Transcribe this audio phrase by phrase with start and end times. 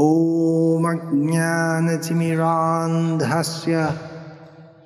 [0.00, 3.78] ॐ अज्ञानचिमिरान्धस्य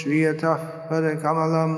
[0.00, 0.54] श्रियतः
[0.90, 1.72] पदकमलं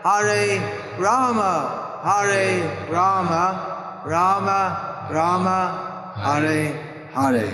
[0.02, 0.62] Hare
[0.98, 6.72] Rama, Hare Rama, Rama Rama, Hare
[7.14, 7.52] Hare.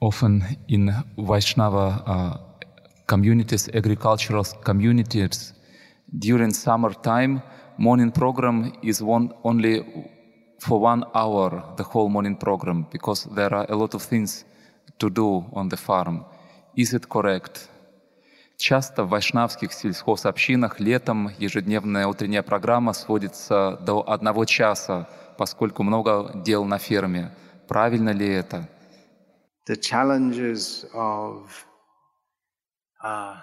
[0.00, 2.36] Often in Vaishnava uh,
[3.08, 5.52] communities, agricultural communities,
[6.16, 7.42] during summer time,
[7.82, 9.74] morning program is one only
[10.60, 14.44] for one hour, the whole morning program, because there are a lot of things
[15.00, 16.24] to do on the farm.
[16.76, 17.68] Is it correct?
[18.56, 26.64] Часто в вайшнавских сельхозобщинах летом ежедневная утренняя программа сводится до одного часа, поскольку много дел
[26.64, 27.32] на ферме.
[27.66, 28.68] Правильно ли это?
[29.66, 31.66] The challenges of
[33.02, 33.34] uh,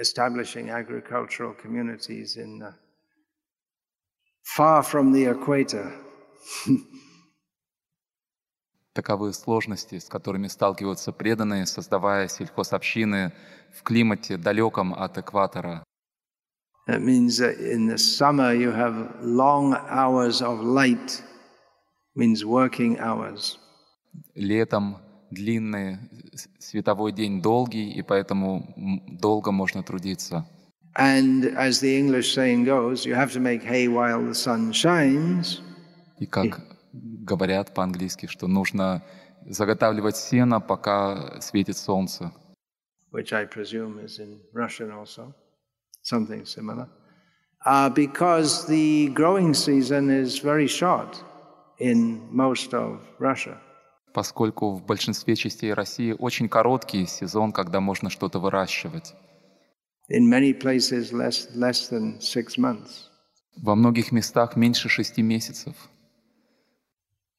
[0.00, 2.72] establishing agricultural communities in uh,
[4.42, 5.92] far from the equator
[8.94, 13.32] Таковы сложности, с которыми сталкиваются преданные, создавая сельхозобщины
[13.74, 15.82] в климате, далеком от экватора.
[16.86, 21.22] That means that in the summer you have long hours of light,
[22.14, 23.56] means working hours.
[24.34, 24.98] Летом
[25.30, 25.98] длинный
[26.58, 28.74] световой день долгий, и поэтому
[29.08, 30.46] долго можно трудиться.
[30.95, 35.61] And as the English saying goes, you have to make hay while the sun shines.
[36.19, 36.61] И как
[36.93, 39.03] говорят по-английски, что нужно
[39.45, 42.31] заготавливать сено, пока светит солнце.
[43.11, 45.33] Which I presume is in Russian also,
[46.01, 46.87] something similar.
[47.65, 51.23] Uh, because the growing season is very short
[51.79, 53.57] in most of Russia.
[54.13, 59.13] Поскольку в большинстве частей России очень короткий сезон, когда можно что-то выращивать.
[60.08, 63.08] In many places less, less than six months.
[63.56, 65.74] Во многих местах меньше шести месяцев.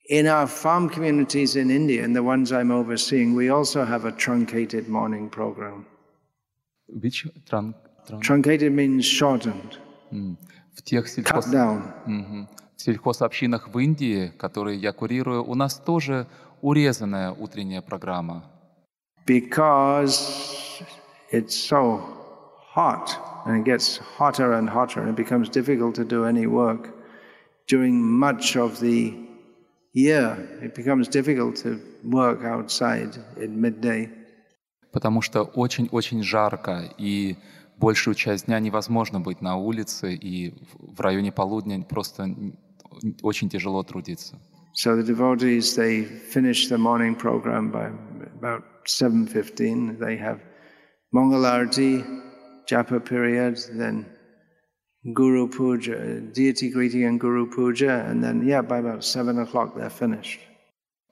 [0.10, 4.12] In our farm communities in India, and the ones I'm overseeing, we also have a
[4.12, 5.86] truncated morning program.
[6.88, 7.74] Which trun,
[8.06, 8.20] trun...
[8.20, 9.78] Truncated means shortened.
[10.12, 10.38] Mm.
[10.76, 11.46] В тех сельхоз...
[11.46, 11.94] Cut down.
[12.06, 12.48] Mm-hmm.
[12.76, 16.28] В сельхозобщинах в Индии, которые я курирую, у нас тоже
[16.62, 18.44] урезанная утренняя программа.
[19.26, 20.84] Because
[21.32, 22.13] it's so
[22.75, 23.17] hot,
[23.47, 26.95] and it gets hotter and hotter, and it becomes difficult to do any work
[27.69, 29.15] during much of the
[29.93, 34.09] year, it becomes difficult to work outside in midday.
[34.93, 37.37] Потому что очень-очень жарко, и
[37.77, 42.27] большую часть дня невозможно быть на улице, и в районе полудня просто
[43.23, 44.41] очень тяжело трудиться.
[44.75, 47.91] So the devotees, they finish the morning program by
[48.39, 49.99] about 7.15.
[49.99, 50.41] They have
[51.13, 52.05] Mangalarti,
[52.68, 54.06] Japa period, then
[55.14, 59.90] Guru Puja, deity greeting and Guru Puja, and then, yeah, by about seven o'clock they're
[59.90, 60.40] finished.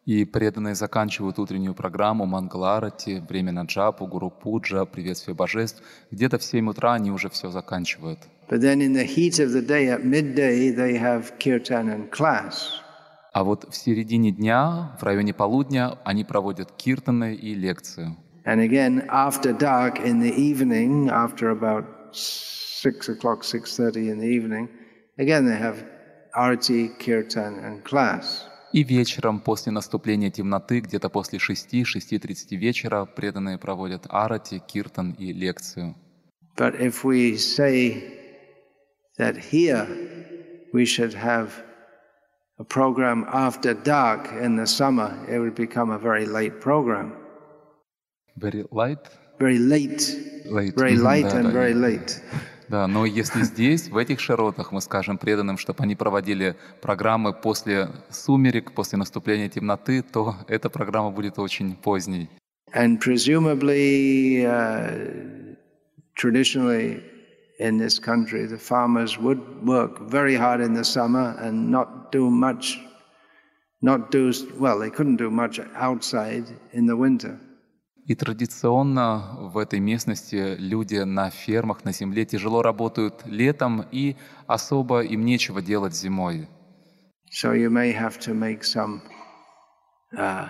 [0.05, 5.83] И преданные заканчивают утреннюю программу Мангаларати, время на джапу, Гуру Пуджа, приветствие божеств.
[6.09, 8.19] Где-то в 7 утра они уже все заканчивают.
[8.49, 12.81] But then in the heat of the day, at midday, they have kirtan and class.
[13.33, 18.17] А вот в середине дня, в районе полудня, они проводят киртаны и лекцию.
[18.44, 24.26] And again, after dark in the evening, after about six o'clock, six thirty in the
[24.26, 24.68] evening,
[25.18, 25.84] again they have
[26.36, 28.46] arati, kirtan, and class.
[28.72, 35.94] И вечером, после наступления темноты, где-то после 6-6.30 вечера, преданные проводят арати, киртан и лекцию.
[36.56, 38.02] But if we say
[39.18, 39.86] that here
[40.72, 41.62] we should have
[42.58, 47.12] a program after dark in the summer, it would become a very late program.
[48.35, 48.99] Very light?
[49.39, 50.17] Very late.
[50.45, 50.75] Late.
[50.75, 52.21] Very Мгм, light да, and да, very late.
[52.69, 57.89] Да, но если здесь, в этих широтах, мы скажем преданным, чтобы они проводили программы после
[58.09, 62.29] сумерек, после наступления темноты, то эта программа будет очень поздней.
[62.73, 65.55] And presumably, uh,
[66.15, 67.03] traditionally
[67.59, 72.29] in this country, the farmers would work very hard in the summer and not do
[72.29, 72.79] much,
[73.81, 77.37] not do, well, they couldn't do much outside in the winter.
[78.07, 84.15] И традиционно в этой местности люди на фермах, на земле тяжело работают летом, и
[84.47, 86.47] особо им нечего делать зимой.
[87.31, 89.01] So you may have to make some
[90.17, 90.49] uh,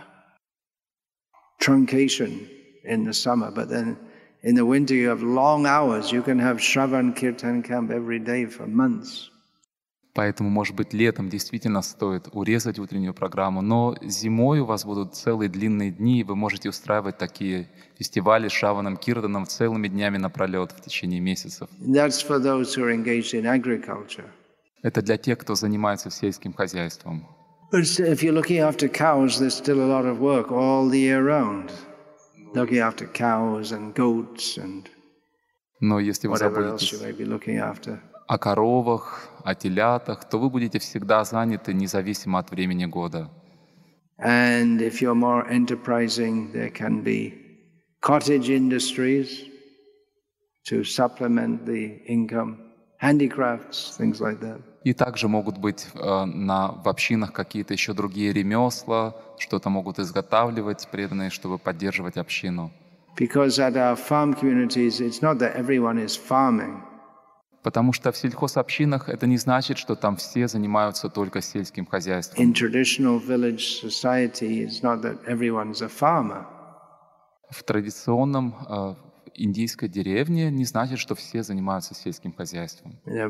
[1.60, 2.48] truncation
[2.84, 3.98] in the summer, but then
[4.44, 6.12] in the winter you have long hours.
[6.12, 9.31] You can have Shravan Kirtan camp every day for months.
[10.14, 15.48] Поэтому, может быть, летом действительно стоит урезать утреннюю программу, но зимой у вас будут целые
[15.48, 20.82] длинные дни, и вы можете устраивать такие фестивали с Шаваном Кирданом целыми днями напролет в
[20.82, 21.70] течение месяцев.
[24.84, 27.28] Это для тех, кто занимается сельским хозяйством.
[35.80, 36.94] Но если вы заботитесь
[38.32, 43.30] о коровах, о телятах, то вы будете всегда заняты независимо от времени года.
[44.20, 47.34] And if you're more enterprising, there can be
[48.00, 49.50] cottage industries
[50.70, 52.56] to supplement the income,
[53.00, 54.62] handicrafts, things like that.
[54.86, 60.88] И также могут быть э, на, в общинах какие-то еще другие ремесла, что-то могут изготавливать
[60.90, 62.72] преданные, чтобы поддерживать общину.
[63.18, 66.82] Because at our farm communities, it's not that everyone is farming.
[67.64, 72.54] Потому что в сельхозобщинах это не значит, что там все занимаются только сельским хозяйством.
[77.50, 78.96] В традиционном э,
[79.36, 83.00] индийской деревне не значит, что все занимаются сельским хозяйством.
[83.06, 83.28] The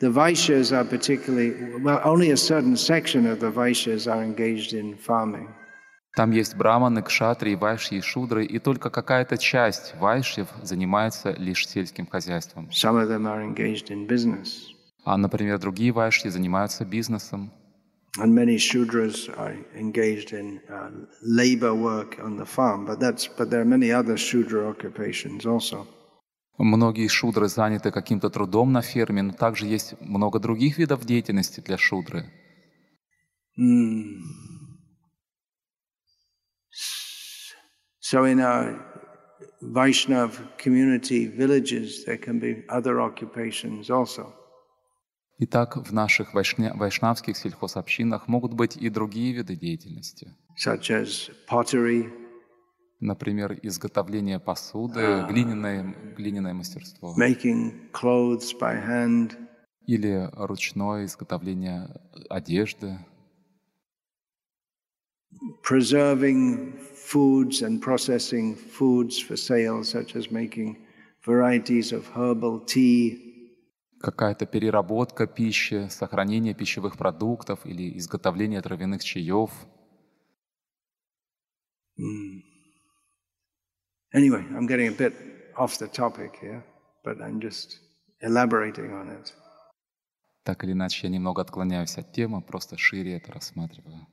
[0.00, 2.00] the vaishyas are particularly well.
[2.04, 5.48] Only a certain section of the vaishyas are engaged in farming.
[6.16, 12.06] Там есть браманы, кшатрии, вайши и шудры, и только какая-то часть вайшьев занимается лишь сельским
[12.06, 12.70] хозяйством.
[12.70, 14.48] Some of them are engaged in business,
[15.04, 17.50] А, например, другие вайши занимаются бизнесом.
[18.18, 20.90] and many shudras are engaged in uh,
[21.20, 22.86] labor work on the farm.
[22.86, 25.86] But that's but there are many other shudra occupations also.
[26.56, 31.76] Многие шудры заняты каким-то трудом на ферме, но также есть много других видов деятельности для
[31.76, 32.24] шудры.
[33.58, 34.22] Hmm.
[38.08, 38.66] So in our
[39.62, 40.30] Vaishnav
[40.64, 44.32] community villages, there can be other occupations also.
[45.38, 50.34] Итак, в наших вайшня- вайшнавских сельхозобщинах могут быть и другие виды деятельности.
[50.56, 52.10] such as pottery,
[53.00, 57.14] Например, изготовление посуды, глиняное, глиняное мастерство.
[57.18, 59.36] making clothes by hand,
[59.86, 61.88] Или ручное изготовление
[62.30, 62.98] одежды.
[65.62, 70.76] Preserving foods and processing foods for sale, such as making
[71.24, 73.26] varieties of herbal tea,
[73.98, 79.50] Какая-то переработка пищи, сохранение пищевых продуктов или изготовление травяных чаев.
[84.12, 85.14] Anyway, I'm getting a bit
[85.56, 86.62] off the topic here,
[87.04, 87.80] but I'm just
[88.20, 89.32] elaborating on it.
[90.44, 94.06] Так или иначе, я немного отклоняюсь от темы, просто шире это рассматриваю.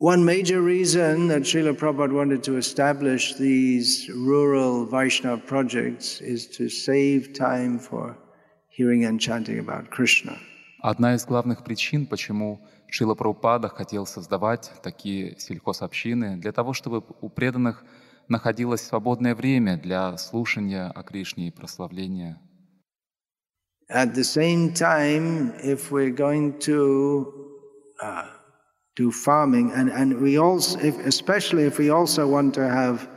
[0.00, 6.68] One major reason that Srila Prabhupada wanted to establish these rural Vaishnava projects is to
[6.68, 8.16] save time for
[8.68, 10.38] hearing and chanting about Krishna.
[10.84, 17.28] Одна из главных причин, почему Шила Прабхупада хотел создавать такие сельхозобщины, для того, чтобы у
[17.28, 17.82] преданных
[18.28, 22.40] находилось свободное время для слушания о Кришне и прославления.
[23.90, 27.32] At the same time, if we're going to
[28.00, 28.37] uh,
[28.97, 33.09] do farming, and, and we also, if, especially if we also want to have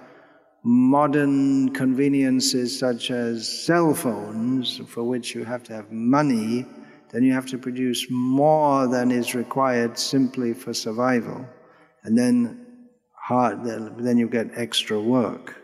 [0.64, 6.66] modern conveniences such as cell phones, for which you have to have money,
[7.12, 11.46] then you have to produce more than is required simply for survival.
[12.04, 12.66] And then
[13.14, 15.54] hard, then then you get extra work.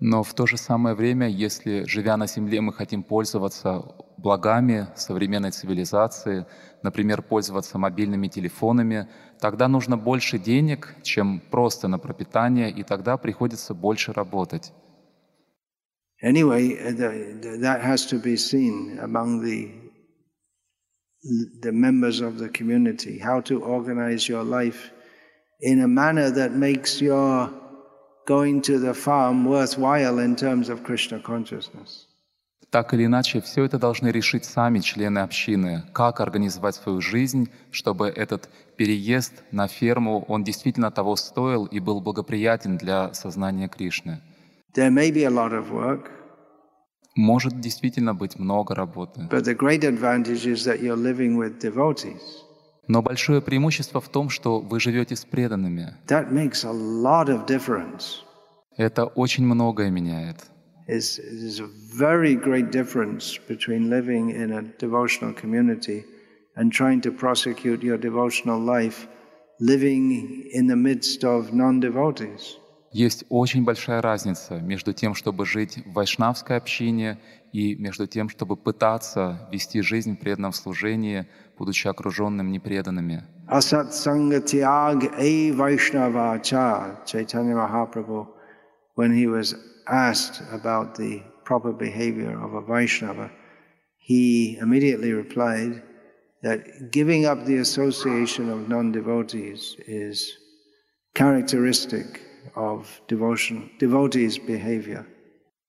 [0.00, 3.84] Но в то же самое время, если, живя на Земле, мы хотим пользоваться
[4.17, 6.45] благами современной цивилизации,
[6.83, 9.07] например, пользоваться мобильными телефонами,
[9.39, 14.73] тогда нужно больше денег, чем просто на пропитание, и тогда приходится больше работать.
[16.23, 16.75] Anyway,
[17.61, 19.87] that has to be seen among the
[21.61, 24.91] the members of the community, how to organize your life
[25.59, 27.49] in a manner that makes your
[28.25, 32.06] going to the farm worthwhile in terms of Krishna consciousness.
[32.69, 38.07] Так или иначе, все это должны решить сами члены общины, как организовать свою жизнь, чтобы
[38.07, 44.19] этот переезд на ферму, он действительно того стоил и был благоприятен для сознания Кришны.
[44.75, 46.11] There may be a lot of work,
[47.15, 49.27] Может действительно быть много работы.
[52.87, 55.95] Но большое преимущество в том, что вы живете с преданными.
[58.77, 60.45] Это очень многое меняет.
[60.87, 61.67] It's, there's a
[61.97, 66.05] very great difference between living in a devotional community
[66.55, 69.07] and trying to prosecute your devotional life
[69.59, 72.57] living in the midst of non-devotees.
[72.93, 77.19] Есть очень большая разница между тем, чтобы жить в вайшнавской общине
[77.51, 81.27] и между тем, чтобы пытаться вести жизнь в преданном служении,
[81.57, 83.23] будучи окруженным непреданными.
[83.49, 88.27] Tyag A Vaishnava Cha, Chaitanya Mahaprabhu,
[88.95, 89.53] when he was
[89.89, 93.31] asked about the proper behavior of a Vaishnava,
[93.97, 95.83] he immediately replied
[96.43, 100.37] that giving up the association of non devotees is
[101.15, 102.21] characteristic
[102.55, 105.05] of devotion, devotees' behavior.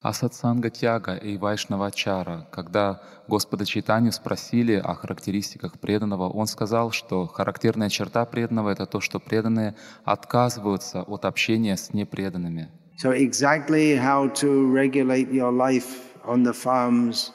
[0.00, 7.88] А тяга и вайшнавачара, когда Господа Чайтанью спросили о характеристиках преданного, он сказал, что характерная
[7.88, 12.70] черта преданного— это то, что преданные отказываются от общения с непреданными.
[12.97, 17.31] So, exactly how to regulate your life on the farms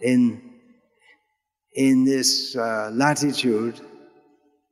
[0.00, 0.40] in,
[1.74, 3.80] in this uh, latitude,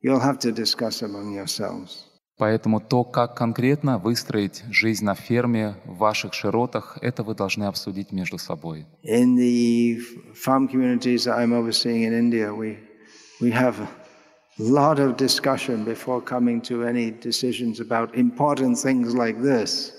[0.01, 2.03] you'll have to discuss among yourselves.
[2.39, 8.11] Поэтому то, как конкретно выстроить жизнь на ферме в ваших широтах, это вы должны обсудить
[8.11, 8.85] между собой.
[9.03, 9.97] In the
[10.35, 12.77] farm communities that I'm overseeing in India, we,
[13.41, 13.87] we have a
[14.59, 19.93] lot of discussion before coming to any decisions about important things like this.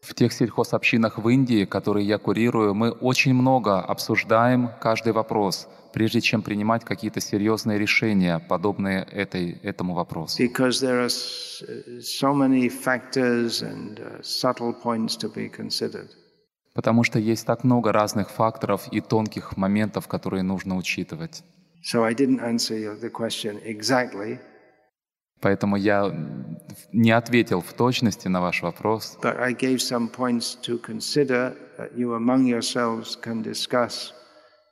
[0.00, 6.20] В тех сельхозобщинах в Индии, которые я курирую, мы очень много обсуждаем каждый вопрос, прежде
[6.20, 10.40] чем принимать какие-то серьезные решения, подобные этой, этому вопросу.
[10.42, 10.54] Be
[15.50, 16.08] considered.
[16.74, 21.42] Потому что есть так много разных факторов и тонких моментов, которые нужно учитывать.
[21.82, 24.38] So I didn't answer the question exactly,
[25.40, 26.12] Поэтому я
[26.92, 31.96] не ответил в точности на ваш вопрос, but I gave some points to consider that
[31.96, 34.12] you among yourselves can discuss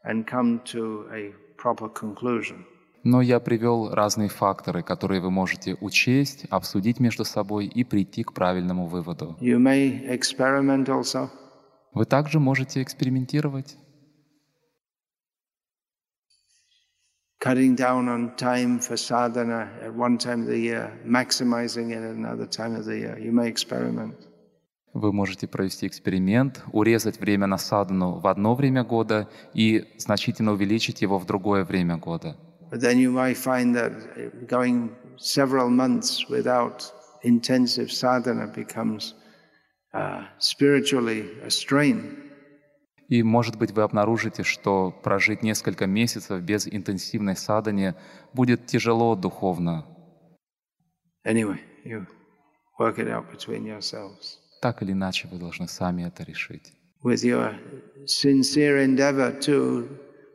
[0.04, 2.64] and come to a proper conclusion.
[3.06, 8.32] но я привел разные факторы, которые вы можете учесть, обсудить между собой и прийти к
[8.32, 9.36] правильному выводу.
[9.40, 11.28] You may experiment also.
[11.94, 13.76] Вы также можете экспериментировать,
[17.46, 22.14] cutting down on time for sadhana at one time of the year, maximizing it at
[22.22, 23.18] another time of the year.
[23.18, 24.14] You may experiment.
[24.94, 31.02] Вы можете провести эксперимент, урезать время на садану в одно время года и значительно увеличить
[31.02, 32.34] его в другое время года.
[32.70, 33.92] But then you might find that
[34.48, 36.90] going several months without
[37.22, 39.14] intensive sadhana becomes
[39.92, 42.25] uh, spiritually a strain.
[43.08, 47.94] И, может быть, вы обнаружите, что прожить несколько месяцев без интенсивной садани
[48.32, 49.86] будет тяжело духовно.
[51.24, 52.06] Anyway, you
[52.78, 54.38] work it out between yourselves.
[54.60, 56.72] Так или иначе, вы должны сами это решить.
[57.04, 57.54] With your
[58.06, 59.88] sincere endeavor to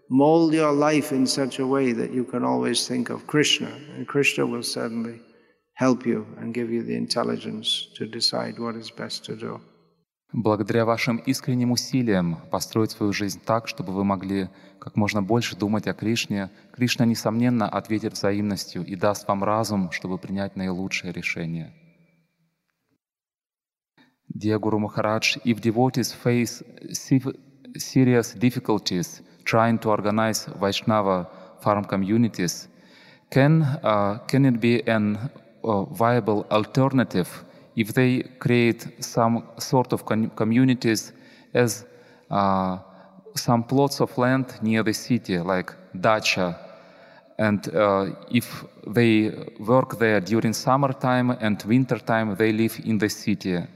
[0.10, 4.08] mold your life in such a way that you can always think of Krishna, and
[4.08, 5.22] Krishna will certainly
[5.74, 9.60] help you and give you the intelligence to decide what is best to do.
[10.34, 15.88] Благодаря вашим искренним усилиям построить свою жизнь так, чтобы вы могли как можно больше думать
[15.88, 21.74] о Кришне, Кришна, несомненно, ответит взаимностью и даст вам разум, чтобы принять наилучшее решение.
[24.34, 26.64] Dear Guru Maharaj, if devotees face
[27.76, 31.30] serious difficulties trying to organize Vaishnava
[31.62, 32.70] farm communities,
[33.30, 35.18] can, uh, can it be an
[35.64, 37.28] uh, viable alternative
[37.76, 41.14] if they create some sort of communities
[41.54, 41.86] as
[42.30, 42.78] uh,
[43.36, 46.56] some plots of land near the city, like dacha,
[47.38, 53.68] and uh, if they work there during summertime and wintertime, they live in the city.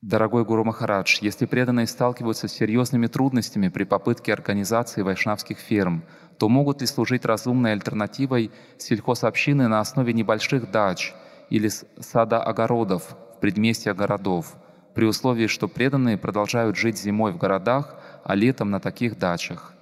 [0.00, 6.04] Дорогой Гуру Махарадж, если преданные сталкиваются с серьезными трудностями при попытке организации вайшнавских ферм,
[6.38, 11.14] то могут ли служить разумной альтернативой сельхозобщины на основе небольших дач
[11.50, 14.56] или сада-огородов в предместьях городов,
[14.94, 19.74] при условии, что преданные продолжают жить зимой в городах, а летом на таких дачах?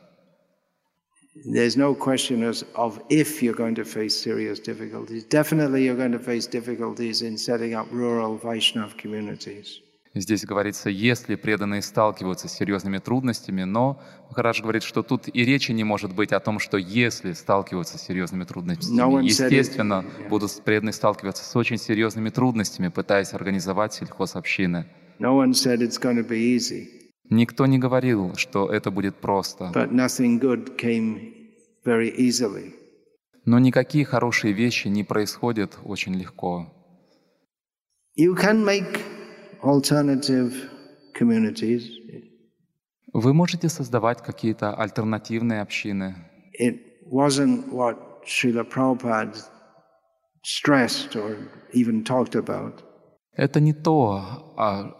[1.45, 5.25] There's no question of if you're going to face serious difficulties.
[5.25, 9.81] Definitely you're going to face difficulties in setting up rural Vaishnav communities.
[10.15, 15.73] Здесь говорится, если преданные сталкиваются с серьезными трудностями, но Махарадж говорит, что тут и речи
[15.73, 18.99] не может быть о том, что если сталкиваются с серьезными трудностями.
[18.99, 20.29] No Естественно, yeah.
[20.29, 24.87] будут преданные сталкиваться с очень серьезными трудностями, пытаясь организовать сельхозобщины.
[25.19, 25.43] No.
[27.31, 29.73] Никто не говорил, что это будет просто.
[33.45, 36.71] Но никакие хорошие вещи не происходят очень легко.
[38.19, 39.01] You can make
[39.63, 40.53] alternative
[41.15, 41.99] communities.
[43.13, 46.15] Вы можете создавать какие-то альтернативные общины.
[46.59, 49.37] It wasn't what Srila Prabhupada
[50.43, 51.37] stressed or
[51.73, 52.83] even talked about.
[53.35, 54.95] Это не то, а,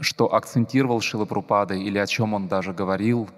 [0.00, 3.28] что акцентировал Шила Прупада или о чем он даже говорил.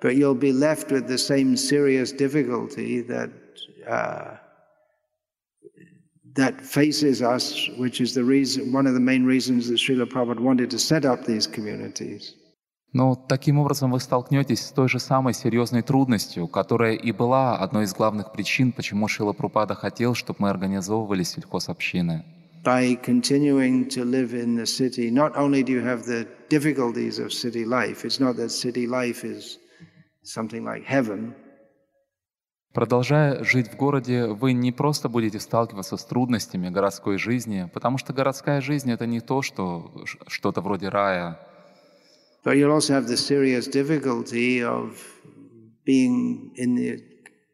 [0.00, 3.30] But you'll be left with the same serious difficulty that
[3.86, 4.38] uh,
[6.39, 10.39] that faces us, which is the reason, one of the main reasons that Srila Prabhupada
[10.39, 12.33] wanted to set up these communities.
[12.93, 17.83] Но таким образом вы столкнетесь с той же самой серьезной трудностью, которая и была одной
[17.83, 22.23] из главных причин, почему Шила Прупада хотел, чтобы мы организовывали сельхозобщины.
[22.63, 27.33] By continuing to live in the city, not only do you have the difficulties of
[27.33, 29.59] city life, it's not that city life is
[30.23, 31.35] something like heaven,
[32.72, 38.12] Продолжая жить в городе, вы не просто будете сталкиваться с трудностями городской жизни, потому что
[38.12, 39.90] городская жизнь— это не то, что
[40.28, 41.36] что-то вроде рая.
[42.44, 44.96] But you'll also have the serious difficulty of
[45.84, 47.02] being in the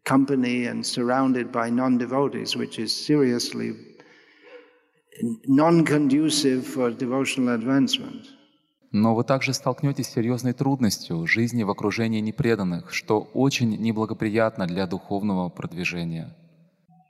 [0.05, 3.75] company and surrounded by non-devotees, which is seriously
[5.47, 8.36] non-conducive for devotional advancement.
[8.97, 14.87] Но вы также столкнетесь с серьезной трудностью жизни в окружении непреданных, что очень неблагоприятно для
[14.87, 16.35] духовного продвижения.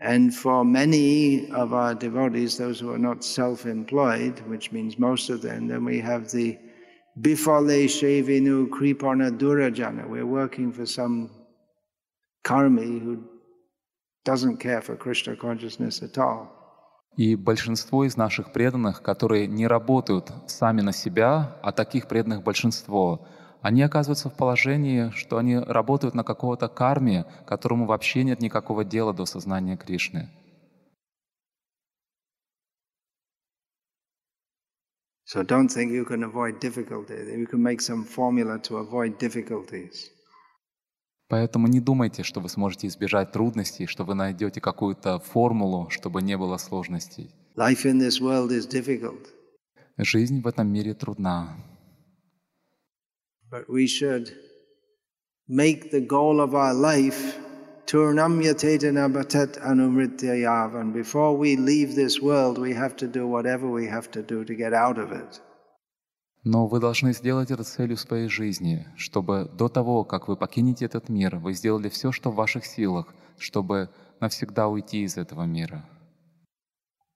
[0.00, 5.42] And for many of our devotees, those who are not self-employed, which means most of
[5.42, 6.58] them, then we have the
[7.20, 10.08] bifale shevinu kripana durajana.
[10.08, 11.30] We're working for some
[12.44, 13.22] karmi who
[14.24, 16.55] doesn't care for Krishna consciousness at all.
[17.16, 23.26] И большинство из наших преданных, которые не работают сами на себя, а таких преданных большинство,
[23.62, 29.14] они оказываются в положении, что они работают на какого-то карме, которому вообще нет никакого дела
[29.14, 30.28] до сознания Кришны.
[35.24, 37.26] So don't think you can avoid difficulties.
[37.28, 40.10] You can make some formula to avoid difficulties.
[41.28, 46.36] Поэтому не думайте, что вы сможете избежать трудностей, что вы найдете какую-то формулу, чтобы не
[46.36, 47.30] было сложностей.
[47.56, 49.26] Life in this world is difficult.
[49.98, 51.56] Жизнь в этом мире трудна.
[53.50, 54.34] But we should
[55.48, 57.36] make the goal of our life
[57.86, 60.74] Turnam yatetana batat anumrityayav.
[60.74, 64.44] And before we leave this world, we have to do whatever we have to do
[64.44, 65.40] to get out of it.
[66.48, 71.08] Но вы должны сделать это целью своей жизни, чтобы до того, как вы покинете этот
[71.08, 73.88] мир, вы сделали все, что в ваших силах, чтобы
[74.20, 75.84] навсегда уйти из этого мира.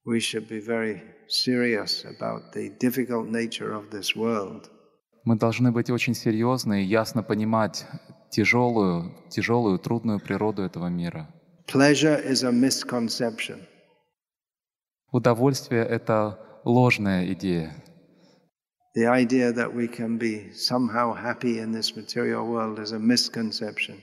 [0.04, 4.68] We should be very serious about the difficult nature of this world.
[5.24, 7.86] Мы должны быть очень серьезны и ясно понимать
[8.32, 11.32] тяжелую, тяжелую, трудную природу этого мира.
[11.72, 13.60] Pleasure is a misconception.
[15.12, 17.76] Удовольствие— это ложная идея.
[18.94, 24.00] The idea that we can be somehow happy in this material world is a misconception.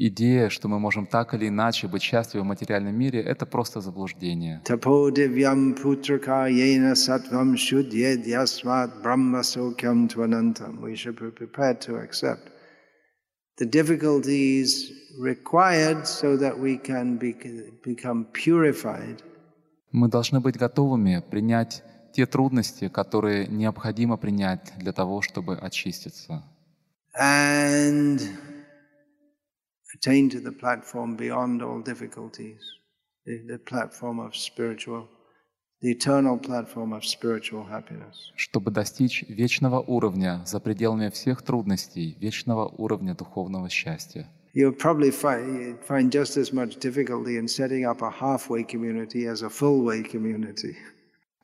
[0.00, 4.62] Идея, что мы можем так или иначе быть счастливы в материальном мире, это просто заблуждение.
[4.64, 10.80] Tapo divyam putraka yena sattvam shudyed yasmat brahma sokyam tvanantam.
[10.80, 12.52] We should be prepared to accept
[13.56, 17.34] the difficulties required so that we can be,
[17.82, 19.20] become purified.
[19.90, 21.82] Мы должны быть готовыми принять
[22.18, 26.42] те трудности, которые необходимо принять для того, чтобы очиститься.
[27.16, 28.18] And
[29.94, 32.58] attain to the platform beyond all difficulties,
[33.24, 35.06] the, the platform of spiritual,
[35.80, 38.32] the eternal platform of spiritual happiness.
[38.34, 44.28] Чтобы достичь вечного уровня за пределами всех трудностей, вечного уровня духовного счастья.
[44.54, 49.42] You'll probably find, find just as much difficulty in setting up a halfway community as
[49.42, 50.74] a full way community.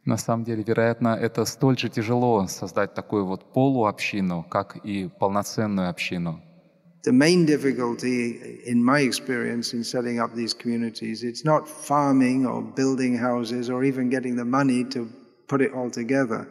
[0.05, 5.88] На самом деле, вероятно, это столь же тяжело создать такую вот полуобщину, как и полноценную
[5.88, 6.40] общину.
[7.07, 12.62] The main difficulty, in my experience, in setting up these communities, it's not farming or
[12.62, 15.07] building houses or even getting the money to
[15.47, 16.47] put it all together.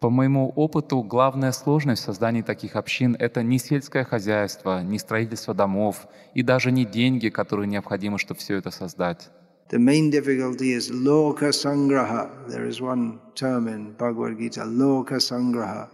[0.00, 5.54] По моему опыту, главная сложность в создании таких общин— это не сельское хозяйство, не строительство
[5.54, 9.30] домов и даже не деньги, которые необходимы, чтобы все это создать.
[9.70, 12.48] The main difficulty is loka sangraha.
[12.48, 15.88] There is one term in Bhagavad Gita, loka sangraha.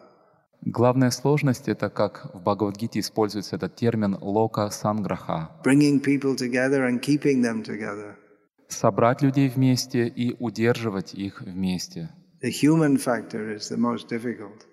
[0.63, 7.01] Главная сложность— это, как в Бхагавадгите используется этот термин «лока санграха» Bringing people together and
[7.01, 8.17] keeping them together.—
[8.69, 12.11] собрать людей вместе и удерживать их вместе.
[12.43, 14.67] The human factor is the most difficult.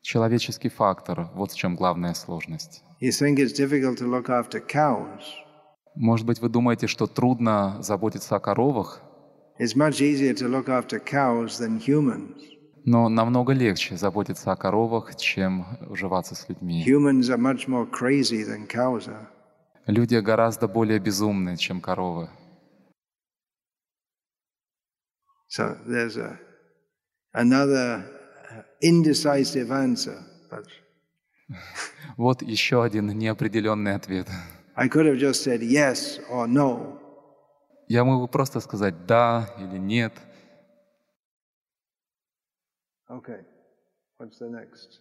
[0.00, 2.82] Человеческий фактор— вот в чем главная сложность.
[3.00, 5.22] You think it's difficult to look after cows.
[6.00, 9.02] Может быть, вы думаете, что трудно заботиться о коровах,
[12.84, 16.84] но намного легче заботиться о коровах, чем уживаться с людьми.
[19.86, 22.28] Люди гораздо более безумны, чем коровы.
[25.50, 26.38] So there's a,
[27.32, 28.04] another
[28.52, 30.18] uh, indecisive answer.
[30.50, 30.66] But
[32.18, 34.28] Вот еще один неопределенный ответ.
[34.80, 37.00] I could have just said yes or no.
[37.88, 40.12] Я могу просто сказать «да» или «нет».
[43.10, 43.44] Okay.
[44.20, 45.00] What's the next?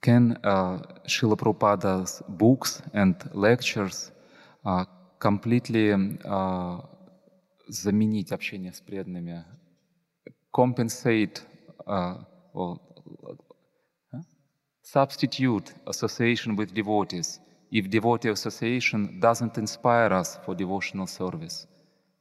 [0.00, 4.10] Can uh, Srila Prabhupada's books and lectures
[4.64, 4.84] uh,
[5.20, 5.92] completely
[6.24, 6.80] uh,
[7.68, 9.44] заменить общение с преданными?
[10.52, 11.42] Compensate
[11.86, 12.80] uh, or?
[14.86, 17.40] Substitute association with devotees
[17.72, 21.66] if devotee association doesn't inspire us for devotional service?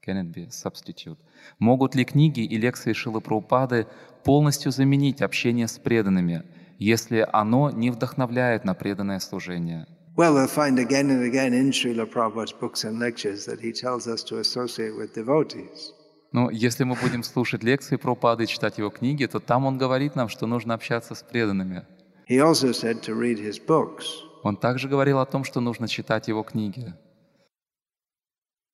[0.01, 1.17] Can it be substitute?
[1.60, 3.86] Могут ли книги и лекции Шилы Прабхупады
[4.23, 6.43] полностью заменить общение с преданными,
[6.80, 9.86] если оно не вдохновляет на преданное служение?
[10.17, 14.08] Well, we'll find again and again in Srila Prabhupada's books and lectures that he tells
[14.08, 15.93] us to associate with devotees.
[16.32, 20.15] Но если мы будем слушать лекции Прабхупады и читать его книги, то там он говорит
[20.15, 21.86] нам, что нужно общаться с преданными.
[22.27, 24.05] He also said to read his books.
[24.43, 26.93] Он также говорил о том, что нужно читать его книги.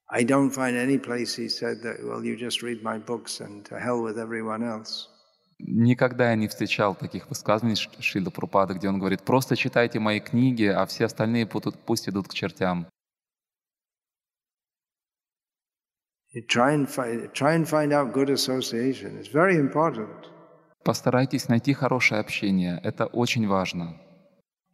[0.08, 3.64] I don't find any place he said that, well, you just read my books and
[3.66, 5.08] to hell with everyone else.
[5.60, 10.66] Никогда я не встречал таких высказываний Шрила Прабхупады, где он говорит, просто читайте мои книги,
[10.66, 12.88] а все остальные пусть идут к чертям.
[16.34, 19.18] You try and find, try and find out good association.
[19.20, 20.31] It's very important.
[20.84, 23.98] Постарайтесь найти хорошее общение, это очень важно.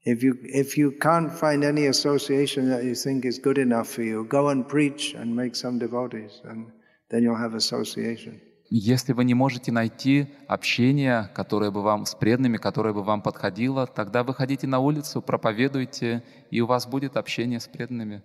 [0.05, 4.03] If you, if you can't find any association that you think is good enough for
[4.03, 6.71] you, go and preach and make some devotees, and
[7.09, 8.39] then you'll have association.
[8.69, 13.85] Если вы не можете найти общение, которое бы вам с преданными, которое бы вам подходило,
[13.85, 18.23] тогда выходите на улицу, проповедуйте, и у вас будет общение с преданными.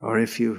[0.00, 0.56] Or if you,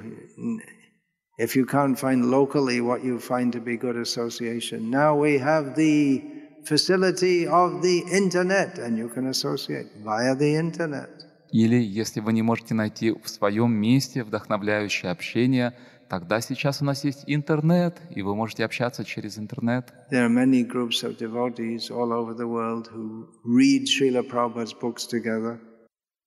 [1.38, 5.74] if you can't find locally what you find to be good association, now we have
[5.74, 6.22] the
[6.64, 11.11] facility of the internet, and you can associate via the internet.
[11.53, 15.72] Или если вы не можете найти в своем месте вдохновляющее общение,
[16.09, 19.92] тогда сейчас у нас есть интернет, и вы можете общаться через интернет.
[20.11, 25.07] There are many groups of devotees all over the world who read Srila Prabhupada's books
[25.07, 25.61] together.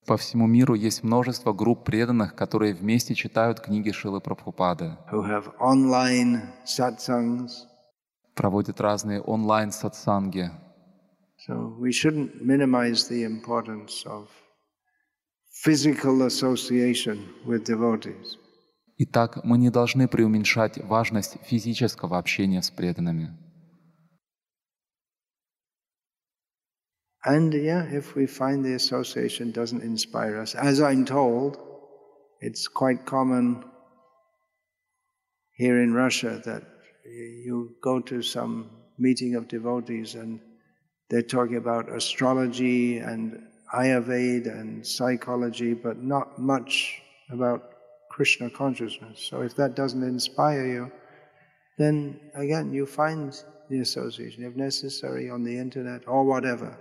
[0.06, 4.96] По всему миру есть множество групп преданных, которые вместе читают книги Шилы Прабхупады,
[8.34, 10.50] проводят разные онлайн-сатсанги.
[11.48, 14.28] So we shouldn't minimize the importance of
[15.64, 18.38] physical association with devotees.
[18.98, 23.36] Итак, мы не должны преуменьшать важность физического общения с преданными.
[27.24, 31.56] And yeah, if we find the association doesn't inspire us, as I'm told,
[32.40, 33.64] it's quite common
[35.52, 36.64] here in Russia that
[37.04, 40.40] you go to some meeting of devotees and
[41.10, 43.40] they're talking about astrology and
[43.72, 47.70] Ayurveda and psychology, but not much about
[48.10, 49.26] Krishna consciousness.
[49.30, 50.92] So if that doesn't inspire you,
[51.78, 53.32] then again you find
[53.70, 56.76] the association, if necessary, on the internet or whatever.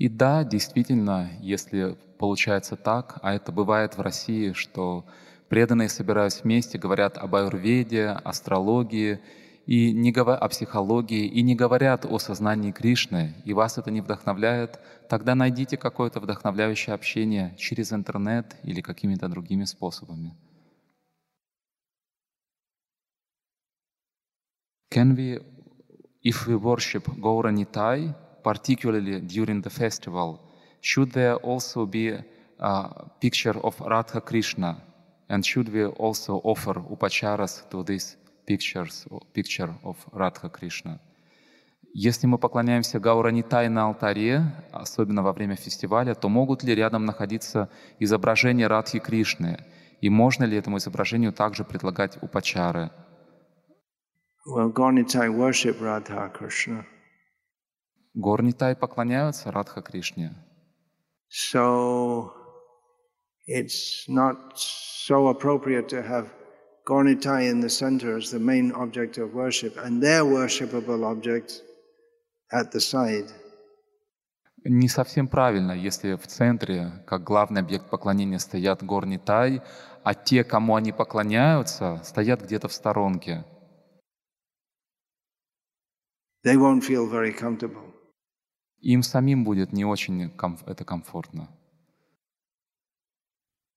[0.00, 5.04] И да, действительно, если получается так, а это бывает в России, что
[5.50, 9.20] преданные собираются вместе, говорят об аюрведе, астрологии
[9.66, 14.00] и не говоря о психологии, и не говорят о сознании Кришны, и вас это не
[14.00, 20.34] вдохновляет, тогда найдите какое-то вдохновляющее общение через интернет или какими-то другими способами.
[24.90, 25.44] Can we,
[26.24, 30.40] if we worship Gaura Nitai, particularly during the festival,
[30.80, 32.18] should there also be
[32.58, 34.82] a picture of Radha Krishna?
[35.28, 41.00] And should we also offer upacharas to this pictures, picture of Radha Krishna?
[41.92, 47.68] Если мы поклоняемся Гауранитай на алтаре, особенно во время фестиваля, то могут ли рядом находиться
[47.98, 49.58] изображения Радхи Кришны?
[50.00, 52.90] И можно ли этому изображению также предлагать упачары?
[54.46, 56.86] Well, Gornitai worship Radha Krishna.
[58.14, 60.34] Горнитай поклоняются Радха Кришне.
[61.28, 62.32] So
[63.46, 66.28] it's not so appropriate to have
[66.84, 71.62] Gornitai in the center as the main object of worship and their worshipable objects
[72.50, 73.30] at the side.
[74.64, 79.62] Не совсем правильно, если в центре, как главный объект поклонения, стоят горнитай,
[80.02, 83.44] а те, кому они поклоняются, стоят где-то в сторонке.
[86.44, 87.89] They won't feel very comfortable.
[88.80, 91.48] Им самим будет не очень комф- это комфортно.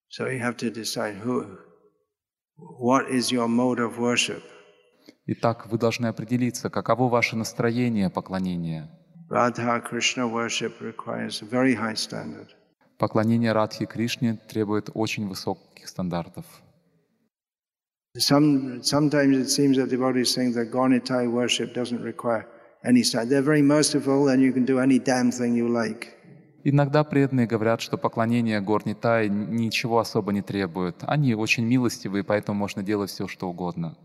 [0.09, 1.57] So you have to decide who,
[2.57, 4.43] what is your mode of worship.
[5.25, 8.89] Итак, вы должны определиться, каково ваше настроение поклонения.
[9.29, 12.49] Radha Krishna worship requires a very high standard.
[12.99, 16.45] Поклонение Радхи Кришне требует очень высоких стандартов.
[18.15, 22.45] Some, sometimes it seems that devotees think that Gornitai worship doesn't require
[22.83, 23.29] any standard.
[23.29, 26.13] They're very merciful and you can do any damn thing you like.
[26.65, 30.95] Иногда преданные говорят, что поклонение Горнитай ничего особо не требует.
[31.01, 33.97] Они очень милостивые, поэтому можно делать все, что угодно.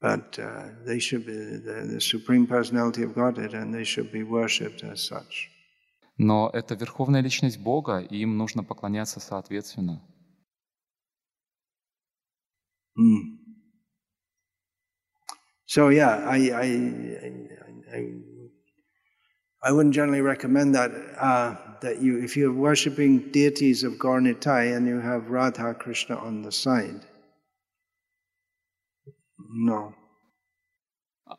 [0.00, 4.24] But uh, they should be the, the Supreme Personality of Godhead and they should be
[4.24, 5.48] worshipped as such.
[6.18, 10.02] Но это верховная личность Бога, и им нужно поклоняться соответственно.
[12.98, 13.41] Mm.
[15.74, 16.68] So yeah, I, I,
[17.96, 18.00] I,
[19.62, 20.90] I wouldn't generally recommend that.
[21.18, 26.42] Uh, that you, if you're worshiping deities of Gornitai and you have Radha Krishna on
[26.42, 27.00] the side,
[29.48, 29.94] no.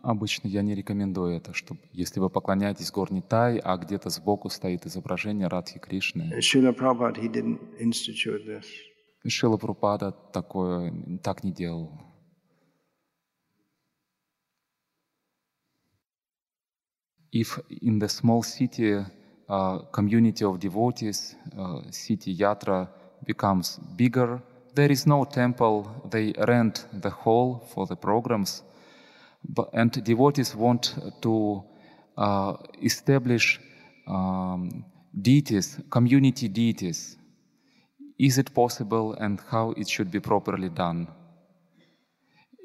[0.02, 5.48] Обычно я не рекомендую это, чтобы если вы поклоняетесь Горнитай, а где-то сбоку стоит изображение
[5.48, 6.34] Радхи Кришны.
[7.80, 8.66] Institute this.
[9.28, 12.13] Шила Прупада такое так не делал.
[17.34, 19.04] If in the small city
[19.50, 22.88] uh, community of devotees, uh, city yatra
[23.26, 24.40] becomes bigger,
[24.76, 25.90] there is no temple.
[26.12, 28.62] They rent the hall for the programs,
[29.44, 31.64] but, and devotees want to
[32.18, 33.60] uh, establish
[34.08, 34.86] um,
[35.20, 37.18] deities, community deities.
[38.20, 41.08] Is it possible and how it should be properly done?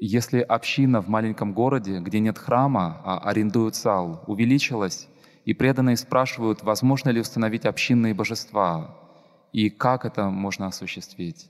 [0.01, 5.09] Если община в маленьком городе, где нет храма, а арендуют зал, увеличилась,
[5.43, 8.95] и преданные спрашивают, возможно ли установить общинные божества,
[9.51, 11.49] и как это можно осуществить?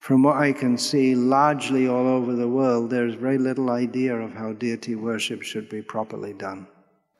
[0.00, 4.34] From what I can see, largely all over the world, there's very little idea of
[4.34, 6.66] how deity worship should be properly done.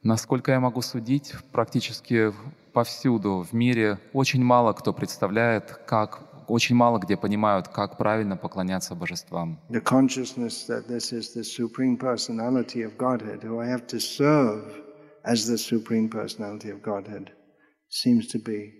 [0.03, 2.33] Насколько я могу судить, практически
[2.73, 8.95] повсюду в мире очень мало кто представляет, как, очень мало где понимают, как правильно поклоняться
[8.95, 9.61] божествам.
[9.71, 14.65] The consciousness that this is the Supreme Personality of Godhead, who I have to serve
[15.25, 17.31] as the Supreme Personality of Godhead,
[17.89, 18.73] seems to be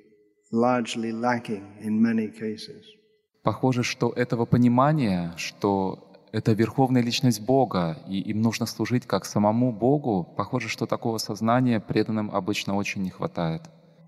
[0.53, 2.85] largely lacking in many cases.
[3.43, 9.73] Похоже, что этого понимания, что это верховная личность Бога, и им нужно служить как самому
[9.73, 13.63] Богу, похоже, что такого сознания преданным обычно очень не хватает.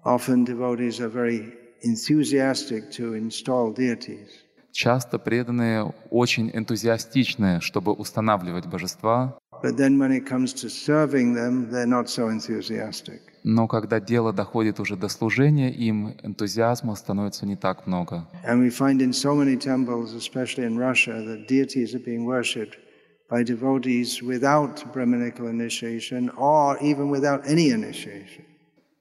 [0.05, 4.29] Often devotees are very enthusiastic to install deities,
[4.73, 11.71] Часто преданные очень энтузиастичны, чтобы устанавливать божества, but then when it comes to serving them,
[11.71, 13.21] they're not so enthusiastic.
[13.45, 18.27] но когда дело доходит уже до служения им, энтузиазма становится не так много.
[18.45, 22.79] And we find in so many temples, especially in Russia, that deities are being worshipped
[23.31, 28.45] by devotees without Brahminical initiation or even without any initiation.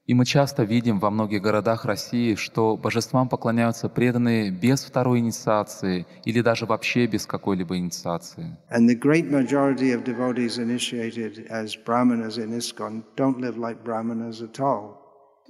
[0.06, 6.06] И мы часто видим во многих городах России, что божествам поклоняются преданные без второй инициации
[6.26, 8.58] или даже вообще без какой-либо инициации.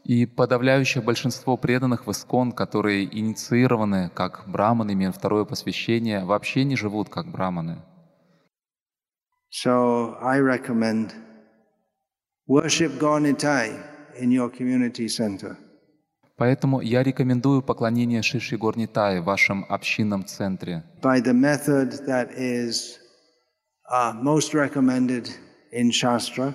[0.05, 6.77] И подавляющее большинство преданных в Искон, которые инициированы как браманы, имеют второе посвящение, вообще не
[6.77, 7.83] живут как браманы.
[9.51, 11.12] So I recommend
[12.49, 15.57] worship Gornitai in your community center.
[16.37, 22.98] Поэтому я рекомендую поклонение Шиши Горнитай в вашем общинном центре by the method that is
[23.90, 25.29] uh, most recommended
[25.72, 26.55] in Shastra.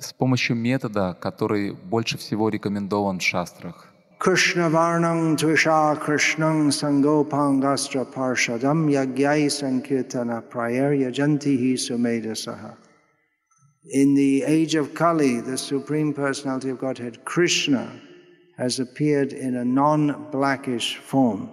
[0.00, 3.88] с помощью метода, который больше всего рекомендован в шастрах.
[4.20, 12.74] Krishna Varnam Tvisha Krishnang Sangopangastra Parshadam Yagyai Sankirtana Prayer Yajantihi Sumedasaha.
[13.87, 17.87] In the age of Kali, the Supreme Personality of Godhead, Krishna,
[18.57, 21.49] has appeared in a non-blackish form.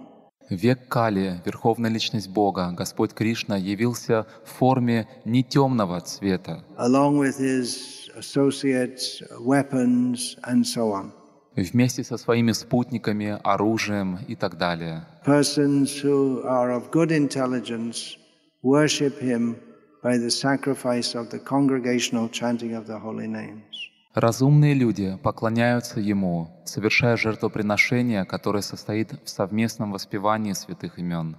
[0.49, 7.17] В век Кали, Верховная Личность Бога, Господь Кришна явился в форме не темного цвета, along
[7.17, 11.11] with his associates, weapons, and so on.
[11.55, 15.05] вместе со своими спутниками, оружием и так далее.
[15.25, 18.17] Persons who are of good intelligence
[18.63, 19.57] worship him
[20.02, 23.86] by the sacrifice of the congregational chanting of the holy names.
[24.16, 31.36] Разумные люди поклоняются Ему, совершая жертвоприношение, которое состоит в совместном воспевании святых имен.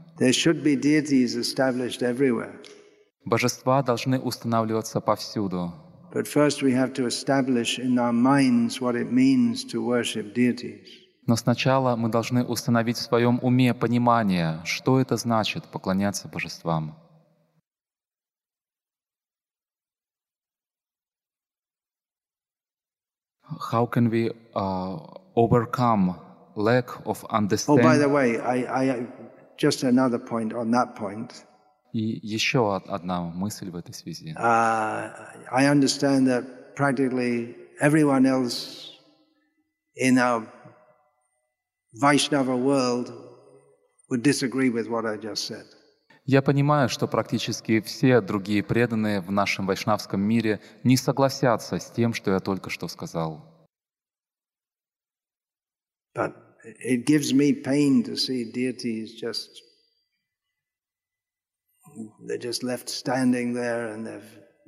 [3.26, 5.74] Божества должны устанавливаться повсюду,
[11.28, 16.96] но сначала мы должны установить в своем уме понимание, что это значит поклоняться божествам.
[23.71, 24.97] How can we uh,
[25.37, 26.19] overcome
[26.57, 27.99] lack of Oh, by understanding?
[28.01, 29.07] the way, I, I
[29.57, 31.45] just another point on that point.
[31.93, 34.35] И еще од- одна мысль в этой связи.
[34.37, 35.11] Uh,
[35.51, 38.93] I understand that practically everyone else
[39.97, 40.47] in our
[42.01, 43.13] Vaishnava world
[44.09, 45.67] would disagree with what I just said.
[46.28, 52.14] Я понимаю, что практически все другие преданные в нашем вайшнавском мире не согласятся с тем,
[52.14, 53.46] что я только что сказал.
[56.14, 56.34] But
[56.84, 59.62] it gives me pain to see deities just
[62.28, 64.22] they're just left standing there and they're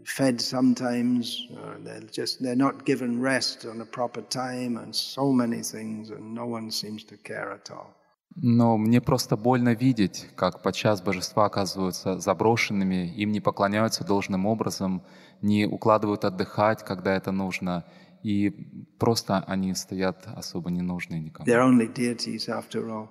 [0.05, 5.33] fed sometimes or they're just they're not given rest on a proper time and so
[5.33, 7.98] many things and no one seems to care at all.
[8.41, 15.03] Но мне просто больно видеть, как подчас божества оказываются заброшенными, им не поклоняются должным образом,
[15.41, 17.85] не укладывают отдыхать, когда это нужно,
[18.23, 18.49] и
[18.97, 21.45] просто они стоят особо ненужные никому.
[21.45, 23.09] They're only deities after all.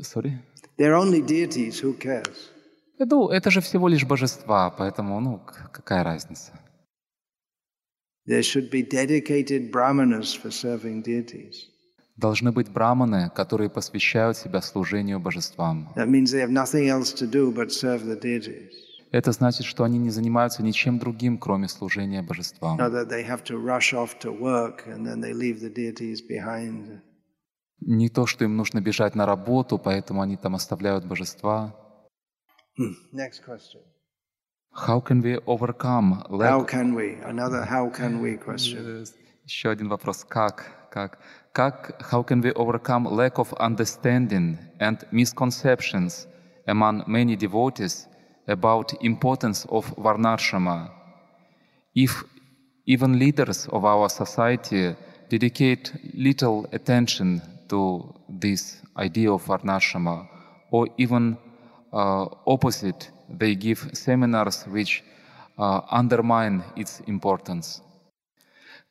[0.00, 0.38] Sorry?
[0.78, 2.50] They're only deities, who cares?
[2.98, 5.40] Ну, это же всего лишь божества, поэтому, ну,
[5.72, 6.52] какая разница?
[8.26, 11.68] There should be dedicated brahmanas for serving deities.
[12.18, 15.92] Должны быть браманы, которые посвящают себя служению божествам.
[19.10, 22.76] Это значит, что они не занимаются ничем другим, кроме служения божествам.
[27.80, 31.76] Не то, что им нужно бежать на работу, поэтому они там оставляют божества.
[33.12, 33.80] Next question.
[34.74, 36.68] How can we overcome How lack...
[36.68, 37.20] can we?
[37.24, 39.02] Another how can we question.
[39.02, 39.04] Э,
[39.44, 40.24] Еще один вопрос.
[40.24, 40.77] Как?
[40.89, 41.17] Как?
[41.53, 42.01] Как?
[42.11, 46.27] How can we overcome lack of understanding and misconceptions
[46.67, 48.07] among many devotees
[48.47, 50.89] about importance of Varnashrama?
[51.95, 52.23] If
[52.85, 54.95] even leaders of our society
[55.29, 60.27] dedicate little attention to this idea of Varnashrama,
[60.71, 61.37] or even
[61.91, 65.03] uh, opposite, they give seminars which
[65.57, 67.81] uh, undermine its importance.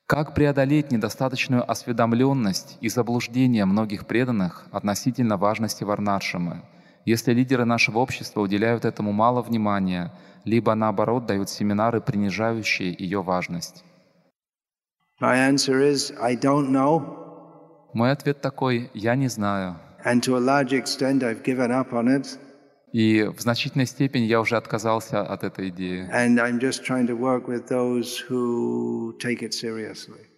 [0.08, 6.62] Как преодолеть недостаточную осведомленность и заблуждение многих преданных относительно важности Варнашамы,
[7.04, 10.14] если лидеры нашего общества уделяют этому мало внимания,
[10.46, 13.84] либо наоборот дают семинары, принижающие ее важность?
[15.20, 16.14] Is.
[17.94, 19.76] Мой ответ такой– я не знаю.
[20.06, 22.40] And to a large extent, I've given up on it.
[22.94, 26.08] И в значительной степени я уже отказался от этой идеи.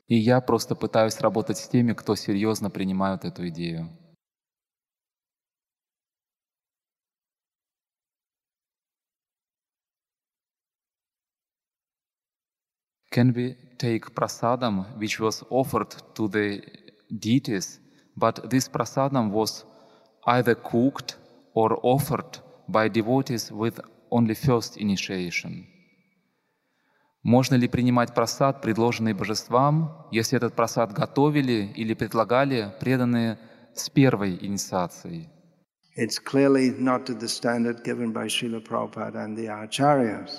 [0.08, 3.90] И я просто пытаюсь работать с теми, кто серьезно принимают эту идею.
[13.12, 16.62] Can we take prasadam which was offered to the
[17.12, 17.80] deities,
[18.16, 19.66] but this prasadam was
[20.28, 21.19] either cooked
[21.60, 22.34] or offered
[22.68, 23.76] by devotees with
[24.18, 25.66] only first initiation?
[27.24, 33.38] Можно ли принимать просад, предложенный божествам, если этот просад готовили или предлагали преданные
[33.76, 35.28] с первой инициацией?
[35.98, 40.32] It's clearly not to the standard given by Srila Prabhupada and the Acharyas.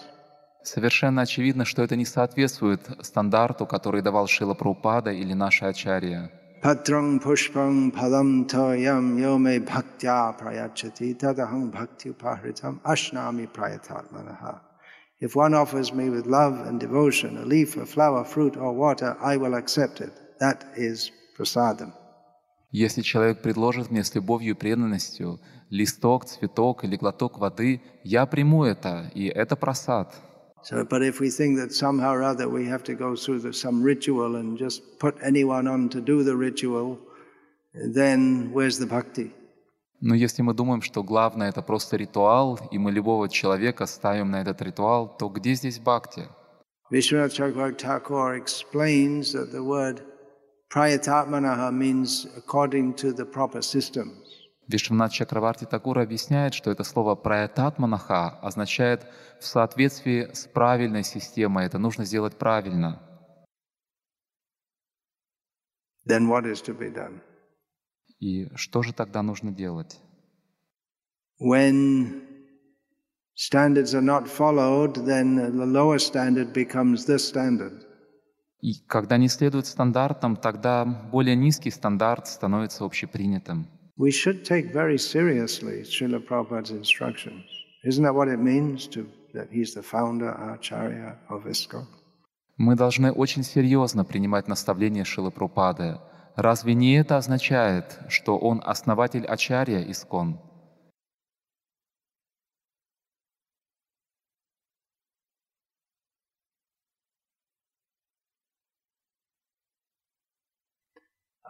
[0.63, 6.31] Совершенно очевидно, что это не соответствует стандарту, который давал Шила Прабхупада или наша Ачарья.
[6.63, 14.61] Patrang pushpang palam toyam yome bhaktya prayachati tadahang bhakti upahritam ashnami prayatatmanaha.
[15.21, 19.17] If one offers me with love and devotion a leaf, a flower, fruit, or water,
[19.23, 20.13] I will accept it.
[20.39, 21.95] That is prasadam.
[22.73, 25.41] Если человек предложит мне с любовью и преданностью
[25.71, 30.15] листок, цветок или глоток воды, я приму это, и это просад.
[30.64, 33.54] So, but if we think that somehow or other we have to go through the,
[33.54, 36.98] some ritual and just put anyone on to do the ritual,
[37.74, 39.32] then where's the bhakti?
[40.02, 44.42] Но если мы думаем, что главное это просто ритуал, и мы любого человека ставим на
[44.42, 46.28] этот ритуал, то где здесь бхакти?
[46.92, 50.02] Vishwanath Chakravarti Thakur explains that the word
[50.72, 54.19] prayatatmanaha means according to the proper systems.
[54.71, 59.05] Вишванат Чакраварти Такур объясняет, что это слово «праятатманаха» означает
[59.41, 61.67] в соответствии с правильной системой.
[61.67, 63.03] Это нужно сделать правильно.
[66.07, 67.21] Then what is to be done?
[68.21, 70.01] И что же тогда нужно делать?
[71.41, 72.23] When
[73.35, 77.83] standards are not followed, then the lower standard becomes the standard.
[78.61, 83.80] И когда не следует стандартам, тогда более низкий стандарт становится общепринятым.
[84.01, 87.45] We should take very seriously Srila Prabhupada's instructions.
[87.85, 91.87] Isn't that what it means to, that he's the founder, acharya of ISKCON?
[92.57, 95.99] Мы должны очень серьезно принимать наставления Шилы Прупады.
[96.35, 100.39] Разве не это означает, что он основатель Ачарья Искон?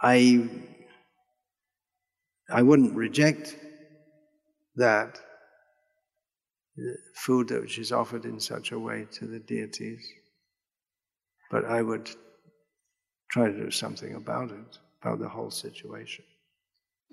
[0.03, 0.69] I,
[2.53, 3.57] I wouldn't reject
[4.76, 5.20] that
[6.76, 10.03] the food which is offered in such a way to the deities,
[11.51, 12.11] but I would
[13.30, 16.24] try to do something about it, about the whole situation.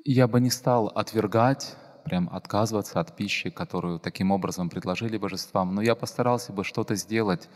[0.04, 1.76] Я бы не стал отвергать,
[2.06, 7.50] прям отказываться от пищи, которую таким образом предложили божествам, но я постарался бы что-то сделать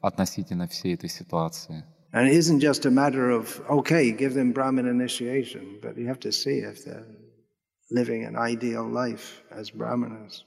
[0.00, 1.84] относительно всей этой ситуации.
[2.15, 6.19] And it isn't just a matter of, okay, give them Brahmin initiation, but you have
[6.19, 7.05] to see if they're
[7.89, 10.43] living an ideal life as Brahmanas.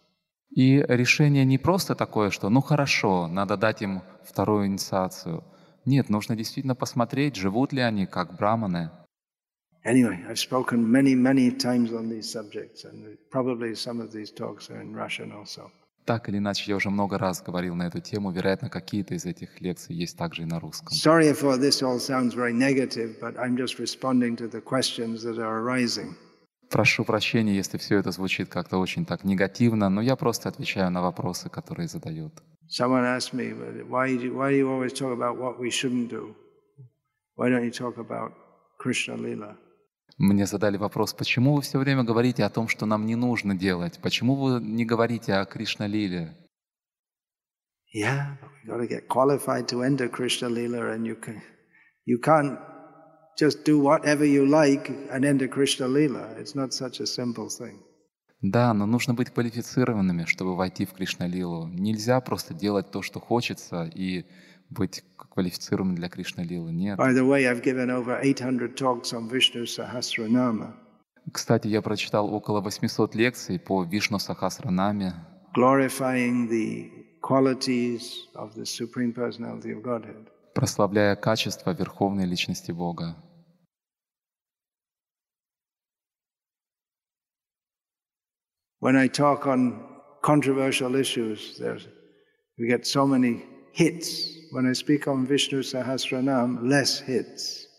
[0.54, 5.42] И решение не просто такое, что ну хорошо, надо дать им вторую инициацию.
[5.84, 8.90] Нет, нужно действительно посмотреть, живут ли они как браманы.
[9.84, 14.70] Anyway, I've spoken many, many times on these subjects, and probably some of these talks
[14.70, 15.70] are in Russian also.
[16.09, 18.31] Так или иначе, я уже много раз говорил на эту тему.
[18.31, 20.87] Вероятно, какие-то из этих лекций есть также и на русском.
[20.91, 25.21] Sorry if all this all sounds very negative, but I'm just responding to the questions
[25.21, 26.15] that are arising.
[26.71, 31.03] Прошу прощения, если все это звучит как-то очень так негативно, но я просто отвечаю на
[31.03, 32.33] вопросы, которые задают.
[32.67, 33.53] Someone asked me,
[33.87, 36.33] why do, why do you always talk about what we shouldn't do?
[37.35, 38.31] Why don't you talk about
[38.79, 39.55] Krishna Lila?
[40.19, 43.99] Мне задали вопрос, почему вы все время говорите о том, что нам не нужно делать?
[44.01, 46.35] Почему вы не говорите о Кришна-лиле?
[47.95, 51.41] Yeah, but we got to get qualified to enter Krishna Lila, and you can,
[52.05, 52.59] you can't
[53.39, 56.35] just do whatever you like and enter Krishna Lila.
[56.37, 57.79] It's not such a simple thing.
[58.41, 61.67] Да, но нужно быть квалифицированными, чтобы войти в Кришна-лилу.
[61.67, 64.25] Нельзя просто делать то, что хочется, и
[64.69, 66.71] быть квалифицированным для Кришна-лилы.
[66.71, 66.99] Нет.
[66.99, 70.73] By the way, I've given over 800 talks on Vishnu Sahasranama,
[71.31, 75.13] Кстати, я прочитал около 800 лекций по Вишну Сахасранаме,
[75.55, 76.89] glorifying the
[77.21, 80.27] qualities of the Supreme Personality of Godhead.
[80.55, 83.15] прославляя качество Верховной Личности Бога.
[88.81, 89.83] When I talk on
[90.21, 91.87] controversial issues, there's,
[92.57, 93.43] we get so many
[93.73, 94.37] hits.
[94.51, 97.69] When I speak on Vishnu Sahasranam, less hits.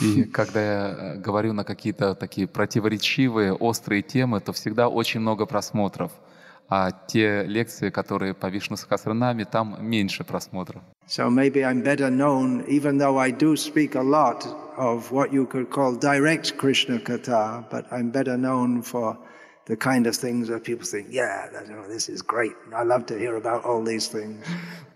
[0.00, 5.46] И когда я э, говорю на какие-то такие противоречивые, острые темы, то всегда очень много
[5.46, 6.12] просмотров.
[6.68, 10.82] А те лекции, которые по Вишну Сахасранаме, там меньше просмотров.
[11.06, 14.44] So maybe I'm better known, even though I do speak a lot
[14.76, 19.16] of what you could call direct Krishna Katha, but I'm better known for
[19.66, 22.54] the kind of things that people think, yeah, oh, this is great.
[22.74, 24.44] I love to hear about all these things.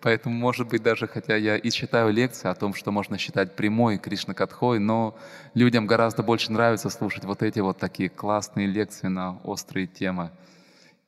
[0.01, 3.99] Поэтому, может быть, даже хотя я и читаю лекции о том, что можно считать прямой
[3.99, 5.18] Кришна Катхой, но
[5.55, 10.31] людям гораздо больше нравится слушать вот эти вот такие классные лекции на острые темы.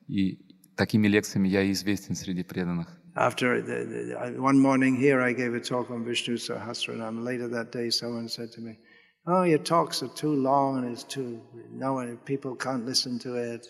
[0.07, 0.37] И
[0.75, 2.87] такими лекциями я и известен среди преданных.
[3.15, 7.23] After the, the, one morning here, I gave a talk on Vishnu Sahasranam.
[7.23, 8.77] Later that day, someone said to me,
[9.25, 13.35] "Oh, your talks are too long and it's too no one people can't listen to
[13.35, 13.65] it."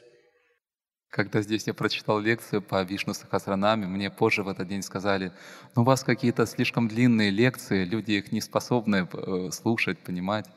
[1.14, 5.32] Когда здесь я прочитал лекцию по Вишну Сахасранаме, мне позже в этот день сказали,
[5.76, 10.47] ну у вас какие-то слишком длинные лекции, люди их не способны э, слушать, понимать.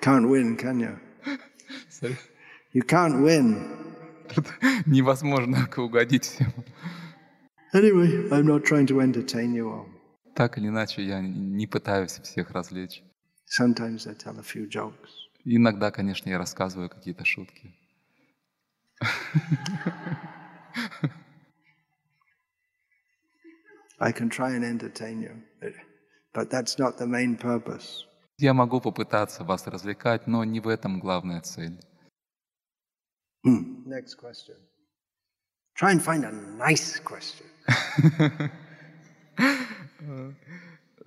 [0.00, 0.96] Can't win, can you?
[1.90, 2.16] Sorry.
[2.72, 3.94] You can't win.
[4.86, 6.52] Невозможно угодить всем.
[7.72, 9.93] Anyway, I'm not trying to entertain you all.
[10.34, 13.02] Так или иначе, я не пытаюсь всех развлечь.
[13.46, 15.10] Sometimes I tell a few jokes.
[15.44, 17.72] Иногда, конечно, я рассказываю какие-то шутки.
[24.00, 25.42] I can try and entertain you,
[26.32, 28.06] but that's not the main purpose.
[28.38, 31.80] Я могу попытаться вас развлекать, но не в этом главная цель.
[33.46, 33.84] Hmm.
[33.86, 34.56] Next question.
[35.76, 37.46] Try and find a nice question.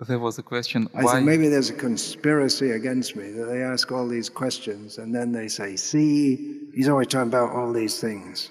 [0.06, 3.62] There was a question I why said maybe there's a conspiracy against me that they
[3.64, 7.98] ask all these questions and then they say, see, he's always talking about all these
[7.98, 8.50] things.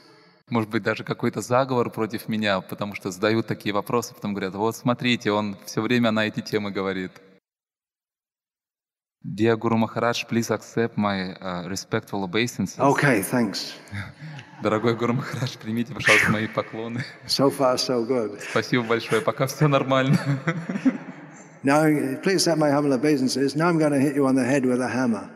[0.49, 4.75] Может быть, даже какой-то заговор против меня, потому что задают такие вопросы, потом говорят, вот
[4.75, 7.11] смотрите, он все время на эти темы говорит.
[9.23, 12.79] Dear Guru Maharaj, please accept my uh, respectful obeisances.
[12.79, 13.73] Okay, thanks.
[14.63, 17.03] Дорогой Гуру Махарадж, примите, пожалуйста, мои поклоны.
[17.27, 18.39] So far, so good.
[18.49, 20.17] Спасибо большое, пока все нормально.
[21.63, 21.83] Now,
[22.23, 23.55] please accept my humble obeisances.
[23.55, 25.29] Now I'm going to hit you on the head with a hammer.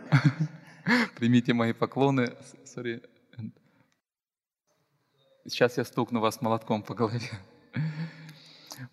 [1.15, 2.34] Примите мои поклоны.
[2.65, 3.01] Sorry.
[5.47, 7.29] Сейчас я стукну вас молотком по голове.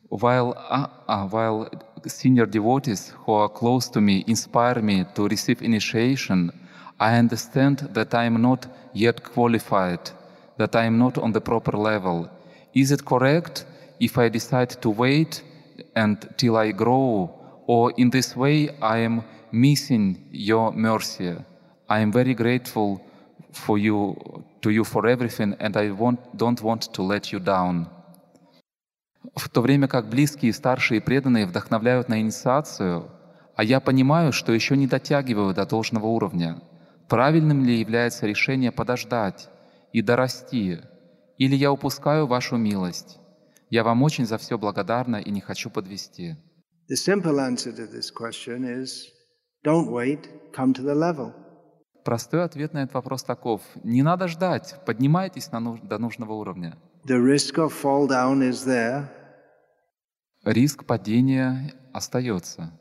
[0.08, 1.68] While, uh, uh, while
[2.06, 6.50] senior devotees who are close to me inspire me to receive initiation,
[6.98, 10.10] I understand that I am not yet qualified,
[10.56, 12.28] that I am not on the proper level.
[12.74, 13.66] Is it correct
[14.00, 15.42] if I decide to wait
[15.94, 17.30] until I grow,
[17.66, 19.22] or in this way I am
[19.52, 21.36] missing your mercy?
[21.88, 23.00] I am very grateful
[23.52, 24.16] for you,
[24.62, 27.88] to you for everything, and I want, don't want to let you down.
[29.34, 33.10] В то время как близкие, старшие и преданные вдохновляют на инициацию,
[33.56, 36.62] а я понимаю, что еще не дотягиваю до должного уровня,
[37.08, 39.48] правильным ли является решение подождать
[39.92, 40.80] и дорасти,
[41.36, 43.18] или я упускаю вашу милость?
[43.70, 46.36] Я вам очень за все благодарна и не хочу подвести.
[46.90, 49.06] The simple answer to this question is
[49.64, 51.32] don't wait, come to the level.
[52.04, 53.60] Простой ответ на этот вопрос таков.
[53.84, 56.78] Не надо ждать, поднимайтесь на нуж- до нужного уровня.
[57.07, 59.09] The risk of fall down is there,
[60.45, 62.71] Риск падения остается.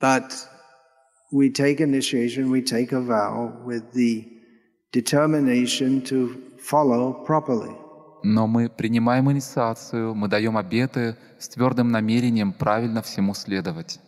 [0.00, 0.32] but
[1.32, 4.26] we take initiation, we take a vow with the
[4.92, 7.74] determination to follow properly.
[8.24, 14.00] Но мы принимаем инициацию, мы даем обеты с твердым намерением правильно всему следовать.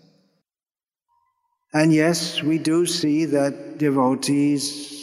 [1.73, 4.94] And yes, we do see that devotees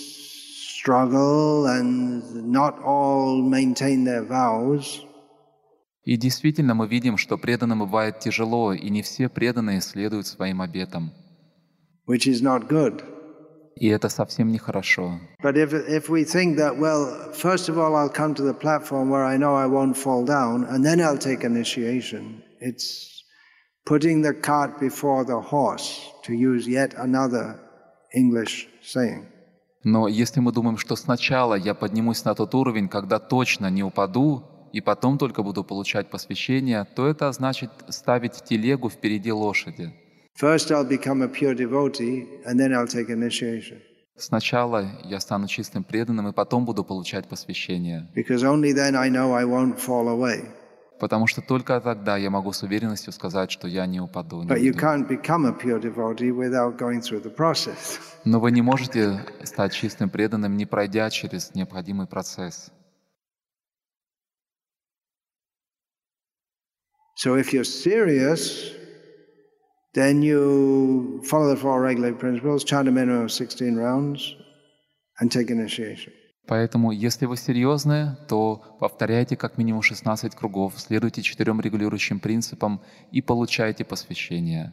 [0.81, 5.03] struggle and not all maintain their vows.
[6.03, 11.11] И действительно мы видим, что преданным бывает тяжело, и не все преданные следуют своим обетам.
[12.07, 13.03] which is not good.
[13.75, 15.19] И это совсем нехорошо.
[15.43, 19.09] But if, if we think that, well, first of all, I'll come to the platform
[19.09, 23.23] where I know I won't fall down, and then I'll take initiation, it's
[23.85, 27.59] putting the cart before the horse, to use yet another
[28.15, 29.27] English saying.
[29.84, 34.44] Но если мы думаем, что сначала я поднимусь на тот уровень, когда точно не упаду,
[34.72, 39.92] и потом только буду получать посвящение, то это значит ставить телегу впереди лошади.
[41.54, 42.26] Devotee.
[44.16, 48.08] Сначала я стану чистым преданным, и потом буду получать посвящение.
[48.14, 50.61] Because only then I know I won't fall away.
[51.02, 54.44] Потому что только тогда я могу с уверенностью сказать, что я не упаду.
[54.44, 54.78] не But you уйду.
[54.78, 57.98] can't become a pure devotee without going through the process.
[58.24, 62.70] Но вы не можете стать чистым преданным, не пройдя через необходимый процесс.
[67.16, 68.70] So if you're serious,
[69.94, 74.36] then you follow the four regulated principles, chant a minimum of 16 rounds,
[75.18, 76.12] and take initiation.
[76.46, 82.80] Поэтому, если вы серьезны, то повторяйте как минимум 16 кругов, следуйте четырем регулирующим принципам
[83.12, 84.72] и получайте посвящение.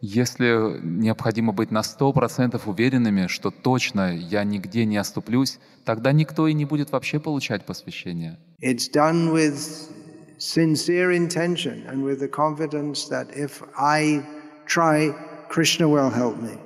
[0.00, 6.54] Если необходимо быть на 100% уверенными, что точно я нигде не оступлюсь, тогда никто и
[6.54, 8.38] не будет вообще получать посвящение.
[8.62, 9.90] It's done with
[10.38, 14.22] sincere intention and with the confidence that if I
[14.66, 15.12] try,
[15.48, 16.58] Krishna will help me.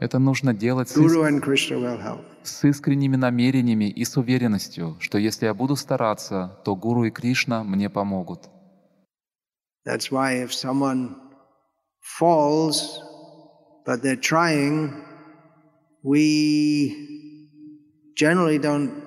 [0.00, 2.24] Это нужно делать с, Guru иск- and Krishna will help.
[2.42, 7.62] с искренними намерениями и с уверенностью, что если я буду стараться, то Гуру и Кришна
[7.64, 8.48] мне помогут.
[9.86, 11.16] That's why if someone
[12.18, 13.00] falls,
[13.86, 15.04] but they're trying,
[16.02, 17.06] we
[18.16, 19.02] generally don't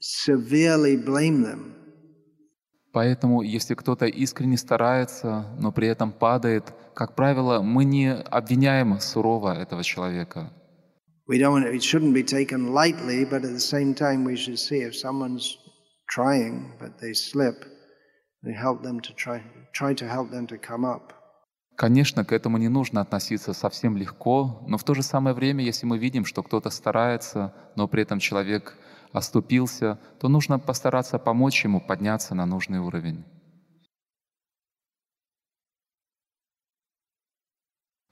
[0.00, 1.71] severely blame them.
[2.92, 9.58] Поэтому, если кто-то искренне старается, но при этом падает, как правило, мы не обвиняем сурово
[9.58, 10.52] этого человека.
[11.28, 11.64] We don't.
[11.64, 15.56] It shouldn't be taken lightly, but at the same time, we should see if someone's
[16.14, 17.64] trying but they slip,
[18.42, 19.40] we help them to try
[19.72, 21.14] try to help them to come up.
[21.76, 25.86] Конечно, к этому не нужно относиться совсем легко, но в то же самое время, если
[25.86, 28.76] мы видим, что кто-то старается, но при этом человек
[29.12, 33.24] оступился, то нужно постараться помочь ему подняться на нужный уровень.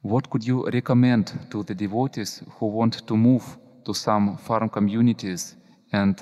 [0.02, 3.44] What could you recommend to the devotees who want to move
[3.84, 5.54] to some farm communities
[5.92, 6.16] and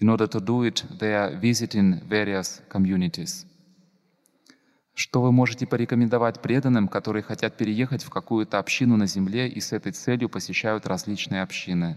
[0.00, 3.46] in order to do it they are visiting various communities?
[4.94, 9.72] Что вы можете порекомендовать преданным, которые хотят переехать в какую-то общину на земле и с
[9.72, 11.96] этой целью посещают различные общины?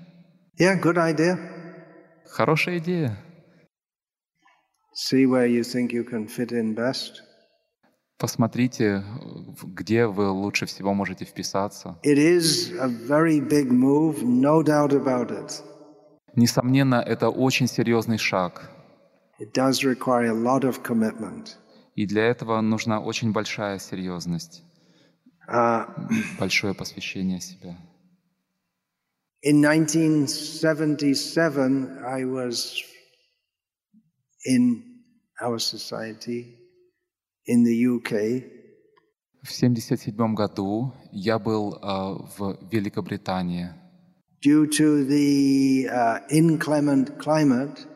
[0.59, 1.62] Yeah, good idea.
[2.29, 3.17] Хорошая идея.
[4.93, 7.21] See where you think you can fit in best.
[8.19, 9.03] Посмотрите,
[9.63, 11.99] где вы лучше всего можете вписаться.
[12.03, 15.61] It is a very big move, no doubt about it.
[16.35, 18.69] Несомненно, это очень серьезный шаг,
[19.39, 21.55] It does require a lot of commitment.
[21.95, 24.63] и для этого нужна очень большая серьезность,
[25.49, 25.85] Uh,
[26.39, 27.75] большое посвящение себя.
[29.42, 32.82] in 1977, I was
[34.44, 34.82] in
[35.40, 36.58] our society
[37.46, 38.42] in the UK,
[39.42, 43.70] В 1977 году я был а, в Великобритании.
[44.40, 47.86] due to the uh, inclement climate,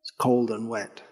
[0.00, 1.02] it's cold and wet.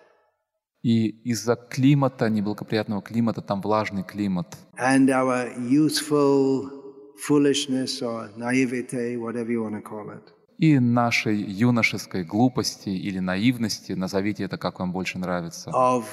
[0.83, 6.80] И из-за климата, неблагоприятного климата, там влажный климат, And our youthful
[7.28, 13.94] foolishness or naivete, whatever you want to call it, и нашей юношеской глупости или наивности,
[13.94, 16.06] назовите это как вам больше нравится, of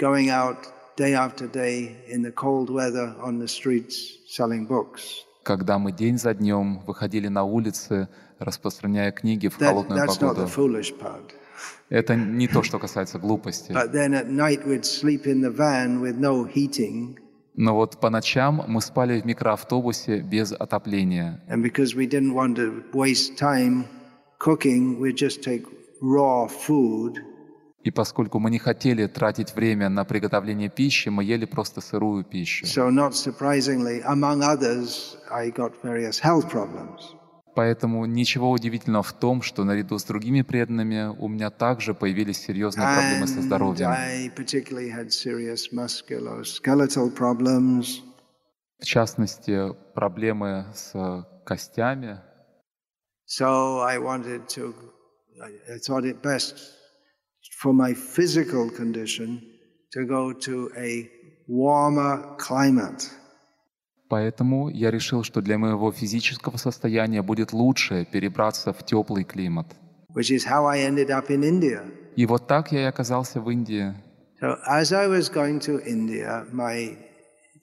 [0.00, 0.56] going out
[0.96, 3.94] day after day in the cold weather on the streets
[4.28, 5.24] selling books.
[5.44, 8.08] когда мы день за днем выходили на улицы,
[8.38, 10.46] распространяя книги в That, холодную that's not the погоду.
[10.46, 11.30] foolish part.
[11.90, 13.72] Это не то, что касается глупости.
[13.72, 17.18] But then at night we'd sleep in the van with no heating,
[17.54, 21.40] Но вот по ночам мы спали в микроавтобусе без отопления.
[27.84, 32.64] И поскольку мы не хотели тратить время на приготовление пищи, мы ели просто сырую пищу.
[32.64, 37.14] So, not surprisingly, among others, I got various health problems.
[37.54, 42.86] Поэтому ничего удивительного в том, что наряду с другими преданными у меня также появились серьезные
[42.86, 43.90] проблемы со здоровьем.
[48.78, 52.20] В частности, проблемы с костями.
[53.26, 54.74] So, I wanted to,
[55.40, 56.56] I thought it best
[57.62, 59.40] for my physical condition
[59.92, 61.08] to go to a
[61.46, 63.08] warmer climate.
[64.12, 69.66] Поэтому я решил, что для моего физического состояния будет лучше перебраться в теплый климат.
[70.14, 71.80] which is how I ended up in India.
[72.14, 73.94] И вот так я и оказался в Индии.
[74.42, 76.94] So, as I was going to India, my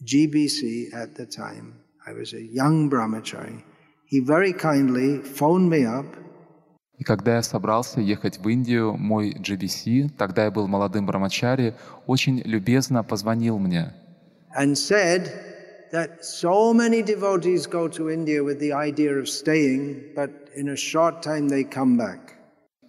[0.01, 1.75] GBC at the time,
[2.07, 3.61] I was a young brahmachari,
[4.07, 6.07] he very kindly phoned me up
[6.97, 11.75] И когда я собрался ехать в Индию, мой GBC, тогда я был молодым брамачари,
[12.07, 13.93] очень любезно позвонил мне
[14.57, 15.48] and said
[15.91, 20.75] that so many devotees go to India with the idea of staying, but in a
[20.75, 22.35] short time they come back.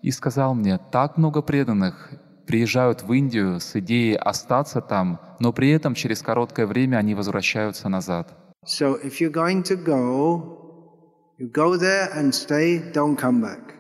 [0.03, 2.11] и сказал мне, так много преданных
[2.47, 7.89] приезжают в Индию с идеей остаться там, но при этом через короткое время они возвращаются
[7.89, 8.29] назад.
[8.67, 10.43] So, if you're going to go,
[11.39, 13.75] you go there and stay, don't come back.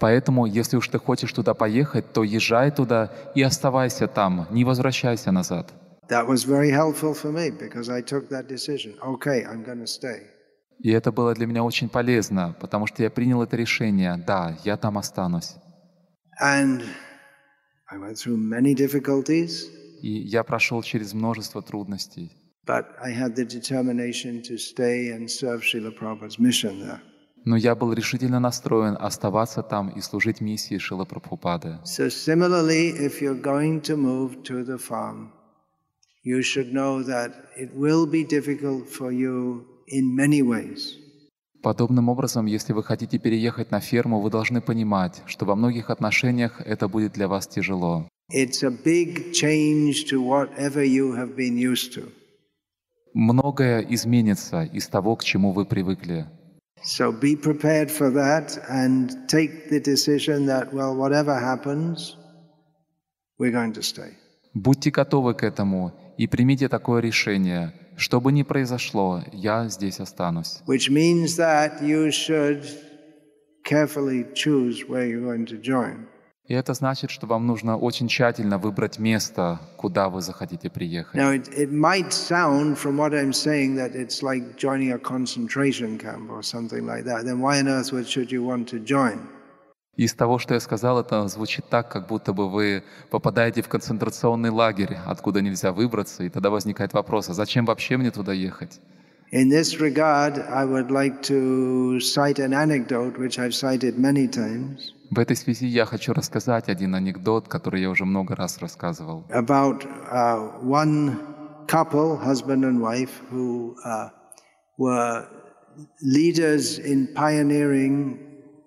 [0.00, 5.30] Поэтому, если уж ты хочешь туда поехать, то езжай туда и оставайся там, не возвращайся
[5.30, 5.72] назад.
[6.08, 8.98] That was very helpful for me because I took that decision.
[9.02, 10.22] Okay, I'm going to stay.
[10.80, 14.16] И это было для меня очень полезно, потому что я принял это решение.
[14.26, 15.54] Да, я там останусь.
[16.42, 16.82] And
[17.90, 19.66] I went through many difficulties,
[20.02, 22.30] И я прошел через множество трудностей.
[22.66, 27.00] but I had the determination to stay and serve Srila Prabhupada's mission there.
[27.46, 31.78] Но я был решительно настроен оставаться там и служить миссии Шила Прабхупады.
[31.84, 35.30] So, similarly, if you're going to move to the farm,
[36.24, 40.96] you should know that it will be difficult for you in many ways.
[41.62, 46.60] Подобным образом, если вы хотите переехать на ферму, вы должны понимать, что во многих отношениях
[46.60, 48.06] это будет для вас тяжело.
[53.14, 56.26] Многое изменится из того, к чему вы привыкли.
[56.84, 62.18] So be prepared for that and take the decision that, well, whatever happens,
[63.38, 64.12] we're going to stay.
[64.52, 67.72] Будьте готовы к этому и примите такое решение.
[67.96, 70.60] Что бы ни произошло, я здесь останусь.
[70.66, 72.64] Which means that you should
[73.64, 76.06] carefully choose where you're going to join.
[76.46, 81.14] И это значит, что вам нужно очень тщательно выбрать место, куда вы захотите приехать.
[81.14, 85.98] Now, it, it might sound from what I'm saying that it's like joining a concentration
[85.98, 87.24] camp or something like that.
[87.24, 89.26] Then why on earth would, should you want to join?
[89.96, 94.50] Из того, что я сказал, это звучит так, как будто бы вы попадаете в концентрационный
[94.50, 98.80] лагерь, откуда нельзя выбраться, и тогда возникает вопрос, а зачем вообще мне туда ехать?
[99.32, 104.92] In this regard, I would like to cite an anecdote which I've cited many times
[105.10, 109.24] В этой связи я хочу рассказать один анекдот, который я уже много раз рассказывал.
[109.30, 111.18] about uh, one
[111.68, 114.08] couple, husband and wife, who uh,
[114.76, 115.24] were
[116.02, 118.18] leaders in pioneering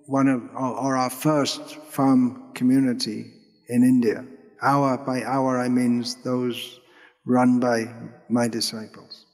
[0.08, 3.26] one of or, our first farm community
[3.68, 4.26] in India.
[4.62, 6.80] Hour by hour, I mean those
[7.26, 7.88] run by
[8.30, 9.26] my disciples.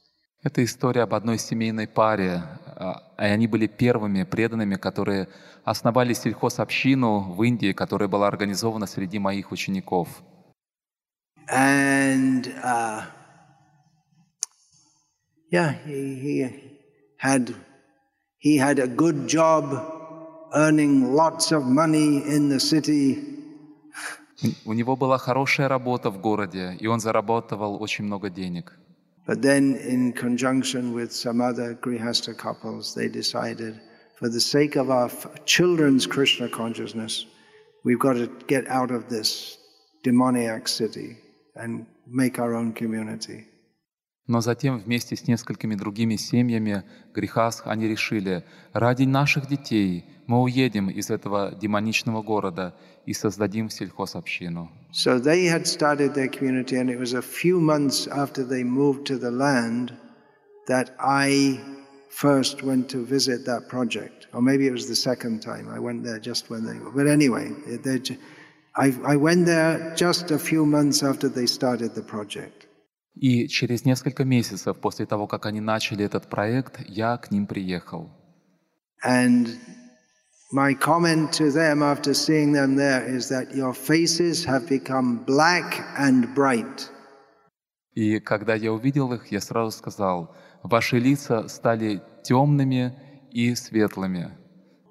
[0.42, 2.42] Это история об одной семейной паре,
[2.76, 5.28] а, и они были первыми преданными, которые
[5.64, 10.22] основали сельхозобщину в Индии, которая была организована среди моих учеников.
[11.48, 13.06] And uh,
[15.50, 16.50] yeah, he, he
[17.18, 17.54] had
[18.38, 19.93] he had a good job,
[20.53, 23.17] earning lots of money in the city.
[24.43, 28.73] У- У него была хорошая работа в городе, и он зарабатывал очень много денег.
[29.27, 33.75] But then, in conjunction with some other Grihasta couples, they decided,
[34.17, 37.25] for the sake of our f- children's Krishna consciousness,
[37.83, 39.57] we've got to get out of this
[40.03, 41.17] demoniac city
[41.55, 43.45] and make our own community.
[44.26, 46.82] Но затем вместе с несколькими другими семьями
[47.14, 54.70] Грехасх они решили, ради наших детей мы уедем из этого демоничного города и создадим сельхозобщину.
[54.92, 59.04] So they had started their community, and it was a few months after they moved
[59.06, 59.92] to the land
[60.68, 61.60] that I
[62.08, 64.28] first went to visit that project.
[64.32, 65.68] Or maybe it was the second time.
[65.68, 66.78] I went there just when they.
[66.94, 67.50] But anyway,
[68.76, 72.63] I, I went there just a few months after they started the project.
[73.14, 78.10] И через несколько месяцев после того, как они начали этот проект, я к ним приехал.
[79.04, 79.58] And
[80.52, 85.84] my comment to them after seeing them there is that your faces have become black
[85.98, 86.90] and bright.
[87.94, 90.34] И когда я увидел их, я сразу сказал,
[90.64, 92.92] ваши лица стали темными
[93.30, 94.30] и светлыми.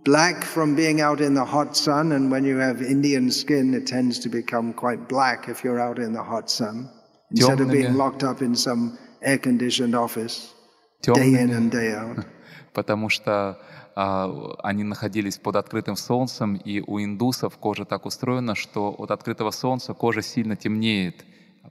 [0.06, 3.88] Black from being out in the hot sun, and when you have Indian skin, it
[3.88, 6.90] tends to become quite black if you're out in the hot sun,
[7.34, 7.98] instead of being Темными.
[7.98, 10.54] locked up in some air conditioned office
[11.02, 12.26] day in Темными, and day out.
[12.74, 13.60] потому что
[13.96, 19.52] а, они находились под открытым солнцем, и у индусов кожа так устроена, что от открытого
[19.52, 21.26] солнца кожа сильно темнеет,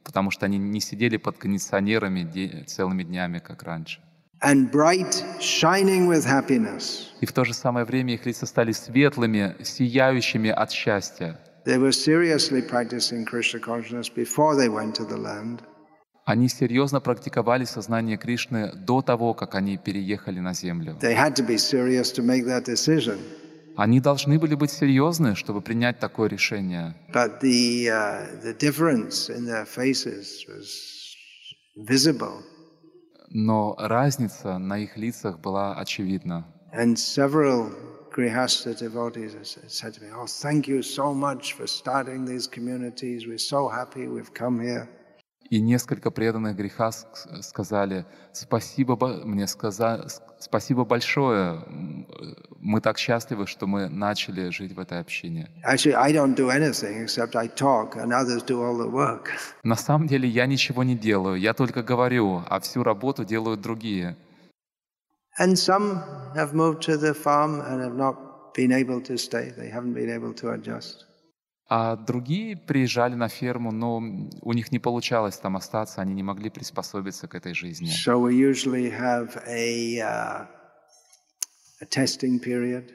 [0.04, 4.00] потому что они не сидели под кондиционерами де- целыми днями, как раньше.
[4.44, 7.10] And bright, shining with happiness.
[7.20, 11.38] И в то же самое время их лица стали светлыми, сияющими от счастья.
[11.64, 15.62] They were seriously practicing Krishna consciousness before they went to the land.
[16.24, 20.96] Они серьезно практиковали сознание Кришны до того, как они переехали на землю.
[21.00, 23.18] They had to be serious to make that decision.
[23.76, 26.94] Они должны были быть серьезны, чтобы принять такое решение.
[27.12, 31.16] But the, uh, the difference in their faces was
[31.76, 32.42] visible.
[33.30, 36.44] Но разница на их лицах была очевидна.
[36.74, 37.72] And several
[38.14, 39.34] Grihasta devotees
[39.68, 43.26] said to me, Oh, thank you so much for starting these communities.
[43.26, 44.86] We're so happy we've come here.
[45.50, 50.06] И несколько преданных греха ск- сказали, спасибо, бо- мне сказа,
[50.38, 51.62] спасибо большое,
[52.58, 55.50] мы так счастливы, что мы начали жить в этой общине.
[55.66, 59.28] Actually, I don't do anything except I talk, and others do all the work.
[59.62, 64.16] На самом деле я ничего не делаю, я только говорю, а всю работу делают другие.
[65.39, 66.01] And some
[66.35, 69.53] have moved to the farm and have not been able to stay.
[69.55, 71.05] They haven't been able to adjust.
[71.69, 76.49] А другие приезжали на ферму, но у них не получалось там остаться, они не могли
[76.49, 77.89] приспособиться к этой жизни.
[77.89, 80.47] So we usually have a, uh,
[81.81, 82.93] a testing period.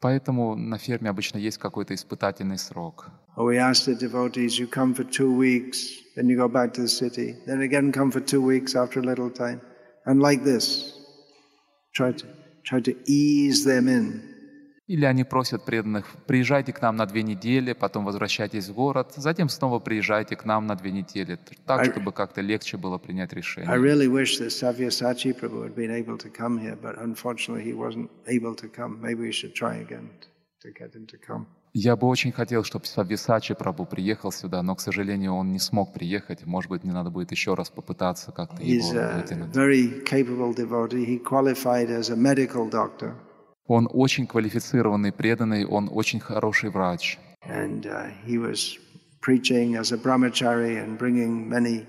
[0.00, 3.10] Поэтому на ферме обычно есть какой-то испытательный срок.
[3.36, 6.82] Or we ask the devotees, you come for two weeks, then you go back to
[6.82, 9.60] the city, then again come for two weeks after a little time.
[10.04, 10.91] And like this,
[11.93, 12.25] Try to
[12.63, 14.33] try to ease them in.
[14.85, 19.47] Или они просят преданных, приезжайте к нам на две недели, потом возвращайтесь в город, затем
[19.47, 23.71] снова приезжайте к нам на две недели, так, чтобы как-то легче было принять решение.
[23.77, 24.09] really
[26.89, 27.03] here,
[31.73, 35.93] Я бы очень хотел, чтобы Сависачи Прабу приехал сюда, но, к сожалению, он не смог
[35.93, 36.45] приехать.
[36.45, 39.55] Может быть, мне надо будет еще раз попытаться как-то его вытянуть.
[43.65, 47.17] Он очень квалифицированный, преданный, он очень хороший врач.
[47.49, 48.77] and uh, he was
[49.21, 51.85] preaching as a brahmachari and bringing many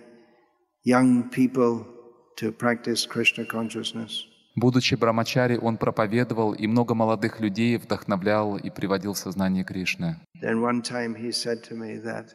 [0.85, 1.87] young people
[2.37, 4.26] to practice Krishna consciousness.
[4.57, 10.16] Будучи брамачари, он проповедовал, и много молодых людей вдохновлял и приводил в сознание Кришны.
[10.40, 12.34] Then one time he said to me that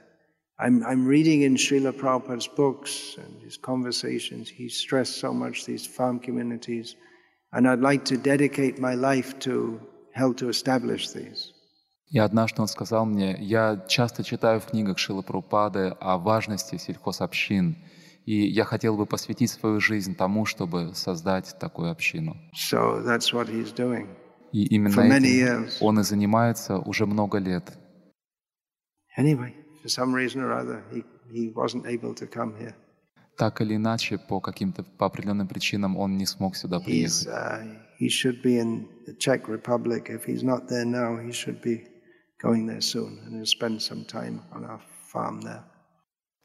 [0.59, 5.87] I'm, I'm reading in Srila Prabhupada's books and his conversations, he stressed so much these
[5.87, 6.97] farm communities,
[7.53, 9.79] and I'd like to dedicate my life to
[10.13, 11.53] help to establish these.
[12.11, 17.77] И однажды он сказал мне, я часто читаю в книгах Шила Прупады о важности сельхозобщин,
[18.29, 22.37] и я хотел бы посвятить свою жизнь тому, чтобы создать такую общину.
[22.53, 24.07] So that's what he's doing.
[24.51, 25.77] И именно этим years.
[25.81, 27.73] он и занимается уже много лет.
[29.17, 31.03] Anyway, for some reason or other, he,
[31.33, 32.75] he wasn't able to come here.
[33.35, 37.27] Так или иначе, по каким-то по определенным причинам он не смог сюда приехать.
[37.27, 37.63] uh,
[37.99, 40.09] he should be in the Czech Republic.
[40.09, 41.87] If he's not there now, he should be
[42.39, 45.63] going there soon and he'll spend some time on our farm there.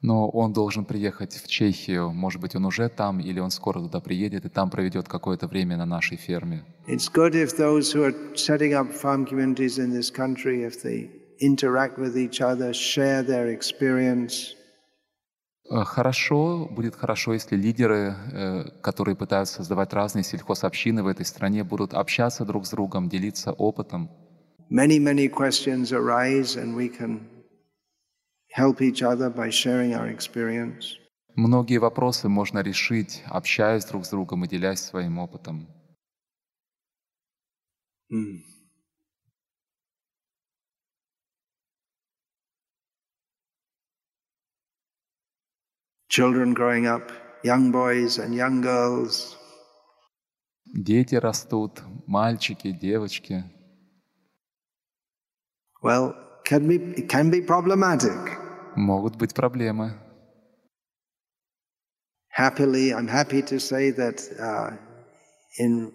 [0.06, 2.12] Но он должен приехать в Чехию.
[2.12, 5.78] Может быть, он уже там, или он скоро туда приедет и там проведет какое-то время
[5.78, 6.62] на нашей ферме.
[6.86, 11.08] It's good if those who are setting up farm communities in this country, if they
[11.40, 14.54] interact with each other, share their experience,
[15.70, 21.64] Э, Хорошо, будет хорошо, если лидеры, э, которые пытаются создавать разные сельхозобщины в этой стране,
[21.64, 24.10] будут общаться друг с другом, делиться опытом.
[24.70, 27.20] many, many questions arise, and we can
[28.54, 30.96] help each other by sharing our experience.
[31.36, 35.66] Многие вопросы можно решить, общаясь друг с другом и делясь своим опытом.
[38.10, 38.38] Hmm.
[46.08, 47.10] Children growing up,
[47.42, 49.36] young boys and young girls,
[50.66, 53.44] Дети растут, мальчики, девочки.
[55.82, 58.43] well, can be, it can be problematic.
[58.75, 59.99] Могут быть проблемы.
[62.29, 64.77] Happily, I'm happy to say that uh,
[65.57, 65.91] in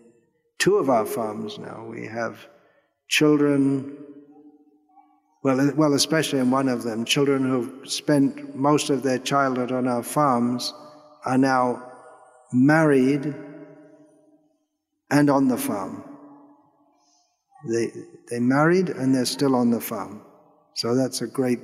[0.58, 2.36] two of our farms now we have
[3.08, 3.96] children.
[5.42, 9.88] Well, well, especially in one of them, children who've spent most of their childhood on
[9.88, 10.72] our farms
[11.24, 11.82] are now
[12.52, 13.34] married
[15.10, 16.04] and on the farm.
[17.68, 17.90] They
[18.30, 20.22] they married and they're still on the farm,
[20.74, 21.60] so that's a great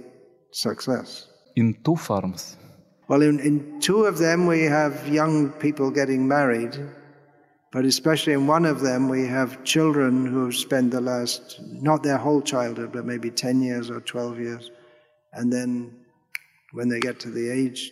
[0.56, 1.28] success.
[1.56, 2.58] In two farms.
[3.08, 6.76] Well, in, in two of them, we have young people getting married,
[7.72, 12.18] but especially in one of them, we have children who spent the last, not their
[12.18, 14.72] whole childhood, but maybe 10 years or 12 years,
[15.34, 15.94] and then
[16.72, 17.92] when they get to the age,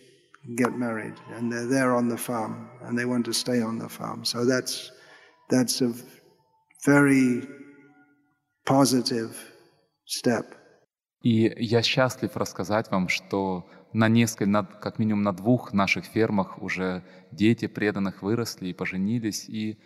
[0.56, 3.88] get married, and they're there on the farm, and they want to stay on the
[3.88, 4.24] farm.
[4.24, 4.90] So that's,
[5.48, 5.94] that's a
[6.84, 7.46] very
[8.66, 9.52] positive
[10.06, 10.54] step.
[11.24, 16.60] И я счастлив рассказать вам, что на несколько, на, как минимум на двух наших фермах
[16.60, 19.48] уже дети преданных выросли и поженились.
[19.48, 19.78] И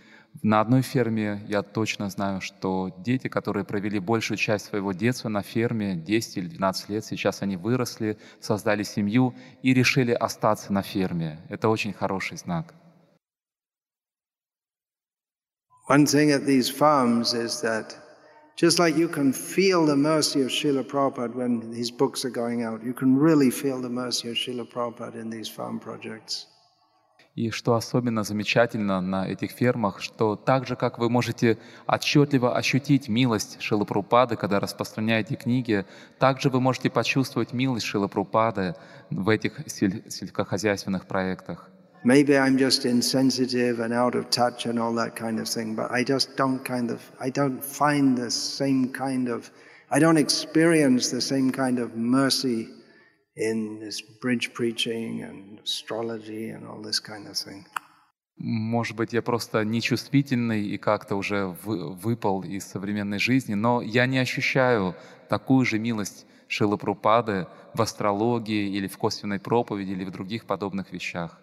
[0.42, 5.42] на одной ферме я точно знаю, что дети, которые провели большую часть своего детства на
[5.42, 9.32] ферме, 10 или 12 лет, сейчас они выросли, создали семью
[9.62, 11.38] и решили остаться на ферме.
[11.48, 12.74] Это очень хороший знак.
[15.88, 18.07] One thing at these farms is that
[18.58, 22.64] just like you can feel the mercy of Srila Prabhupada when his books are going
[22.64, 26.46] out, you can really feel the mercy of Srila Prabhupada in these farm projects.
[27.36, 31.56] И что особенно замечательно на этих фермах, что так же, как вы можете
[31.86, 35.86] отчетливо ощутить милость Шилапрупады, когда распространяете книги,
[36.18, 38.74] также вы можете почувствовать милость Шилапрупады
[39.10, 41.70] в этих сель- сельскохозяйственных проектах.
[42.14, 45.90] Maybe I'm just insensitive and out of touch and all that kind of thing, but
[45.90, 49.40] I just don't kind of, I don't find the same kind of,
[49.90, 52.60] I don't experience the same kind of mercy
[53.36, 57.66] in this bridge preaching and astrology and all this kind of thing.
[58.38, 64.06] Может быть, я просто нечувствительный и как-то уже вы- выпал из современной жизни, но я
[64.06, 64.94] не ощущаю
[65.28, 71.38] такую же милость Шилапрупады в астрологии или в косвенной проповеди или в других подобных вещах.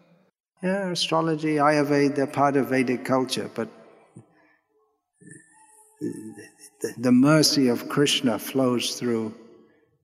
[0.61, 3.67] Yeah, astrology, Ayurveda, they're part of Vedic culture, but
[6.81, 9.33] the, the mercy of Krishna flows through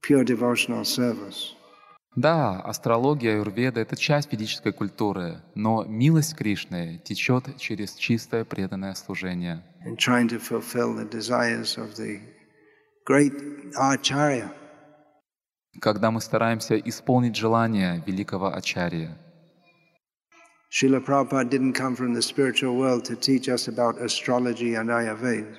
[0.01, 1.55] pure devotional service.
[2.15, 9.63] Да, астрология аюрведа— это часть ведической культуры, но милость Кришны течет через чистое преданное служение.
[15.79, 19.17] Когда мы стараемся исполнить желания великого Ачарья.
[20.71, 25.57] Srila Prabhupada didn't come from the spiritual world to teach us about astrology and Ayurveda.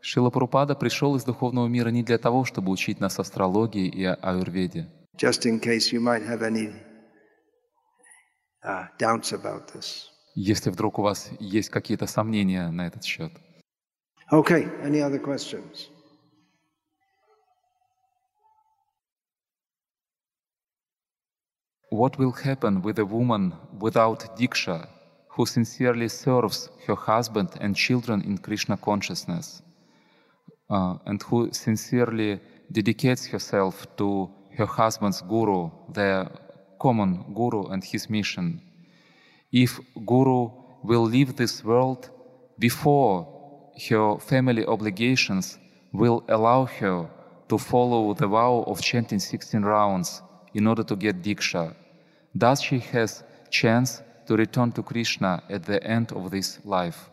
[0.00, 4.86] Шила Прупада пришел из духовного мира не для того, чтобы учить нас астрологии и аюрведе.
[5.16, 6.72] Just in case you might have any
[8.64, 10.08] uh, doubts about this.
[10.34, 13.32] Если вдруг у вас есть какие-то сомнения на этот счет.
[14.32, 15.88] Okay, any other questions?
[21.90, 24.88] What will happen with a woman without Diksha
[25.28, 29.62] who sincerely serves her husband and children in Krishna consciousness
[30.68, 34.28] uh, and who sincerely dedicates herself to
[34.58, 36.28] her husband's guru, their
[36.78, 38.60] common guru and his mission?
[39.50, 40.50] If guru
[40.82, 42.10] will leave this world
[42.58, 43.26] before
[43.88, 45.58] her family obligations
[45.94, 47.08] will allow her
[47.48, 50.20] to follow the vow of chanting 16 rounds
[50.54, 51.74] in order to get diksha.
[52.34, 57.10] Thus she has chance to return to Krishna at the end of this life.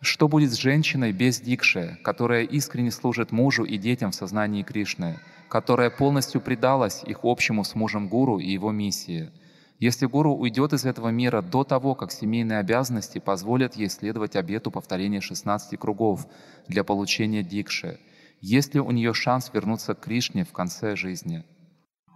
[0.00, 5.18] Что будет с женщиной без дикши, которая искренне служит мужу и детям в сознании Кришны,
[5.48, 9.32] которая полностью предалась их общему с мужем гуру и его миссии?
[9.80, 14.70] Если гуру уйдет из этого мира до того, как семейные обязанности позволят ей следовать обету
[14.70, 16.26] повторения 16 кругов
[16.68, 17.98] для получения дикши,
[18.40, 21.44] есть ли у нее шанс вернуться к Кришне в конце жизни?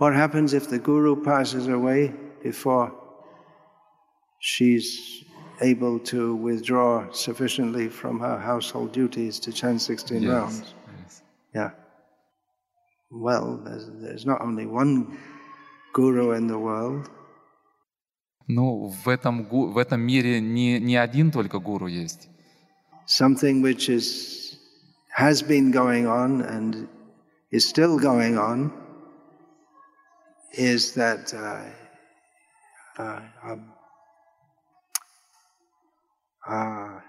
[0.01, 2.91] What happens if the guru passes away before
[4.39, 5.23] she's
[5.61, 10.73] able to withdraw sufficiently from her household duties to chant 16 rounds?
[11.03, 11.21] yes.
[11.55, 11.71] Yeah.
[13.09, 15.17] Well, there's, there's not only one
[15.93, 17.09] guru in the world.
[18.49, 22.29] Ну, в этом, гу- в этом мире не, не один только гуру есть.
[23.07, 24.57] Something which is
[25.17, 26.87] has been going on and
[27.51, 28.71] is still going on
[30.53, 33.73] is that uh, uh, um,
[36.47, 36.99] uh,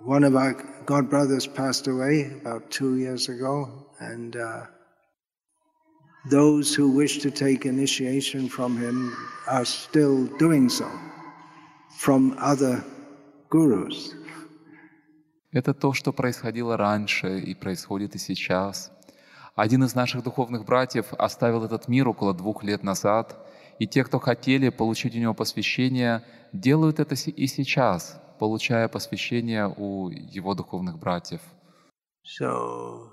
[0.00, 0.54] one of our
[0.86, 4.62] god brothers passed away about two years ago, and uh,
[6.30, 9.14] those who wish to take initiation from him
[9.48, 10.90] are still doing so
[11.98, 12.82] from other
[13.50, 14.14] gurus.
[15.52, 18.92] Это то, что происходило раньше и происходит и сейчас.
[19.55, 23.37] Один из наших духовных братьев оставил этот мир около двух лет назад,
[23.79, 30.09] и те, кто хотели получить у него посвящение, делают это и сейчас, получая посвящение у
[30.09, 31.39] его духовных братьев.
[32.25, 33.11] So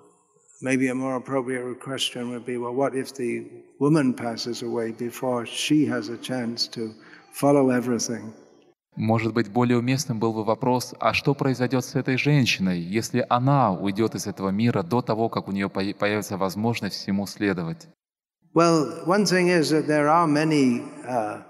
[0.63, 3.47] maybe a more appropriate question would be well, what if the
[3.79, 6.93] woman passes away before she has a chance to
[7.33, 8.33] follow everything?
[8.97, 13.73] Может быть, более уместным был бы вопрос, а что произойдет с этой женщиной, если она
[13.73, 17.89] уйдет из этого мира до того, как у нее поя- появится возможность всему следовать?
[18.55, 21.41] Well, one thing is that there are many uh,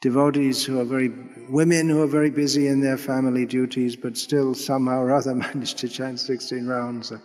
[0.00, 1.12] devotees who are very,
[1.48, 5.74] women who are very busy in their family duties, but still somehow or other manage
[5.76, 7.18] to chant 16 rounds uh,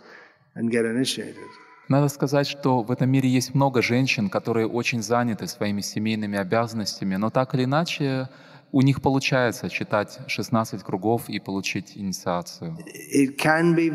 [0.54, 1.48] and get initiated.
[1.88, 7.16] Надо сказать, что в этом мире есть много женщин, которые очень заняты своими семейными обязанностями,
[7.16, 8.28] но так или иначе
[8.72, 12.76] у них получается читать 16 кругов и получить инициацию.
[13.14, 13.90] It can be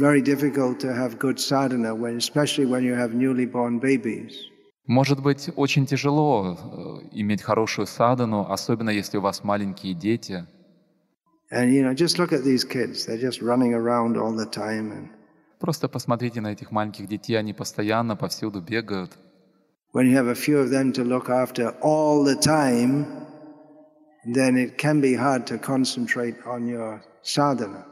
[0.00, 4.32] very difficult to have good sadhana, when, especially when you have newly born babies.
[4.86, 10.46] Может быть, очень тяжело э, иметь хорошую садану, особенно если у вас маленькие дети.
[11.52, 14.90] And you know, just look at these kids; they're just running around all the time,
[14.92, 15.08] and
[15.60, 19.12] Просто посмотрите на этих маленьких детей, они постоянно повсюду бегают.
[19.92, 23.06] when you have a few of them to look after all the time,
[24.26, 27.84] then it can be hard to concentrate on your sadhana.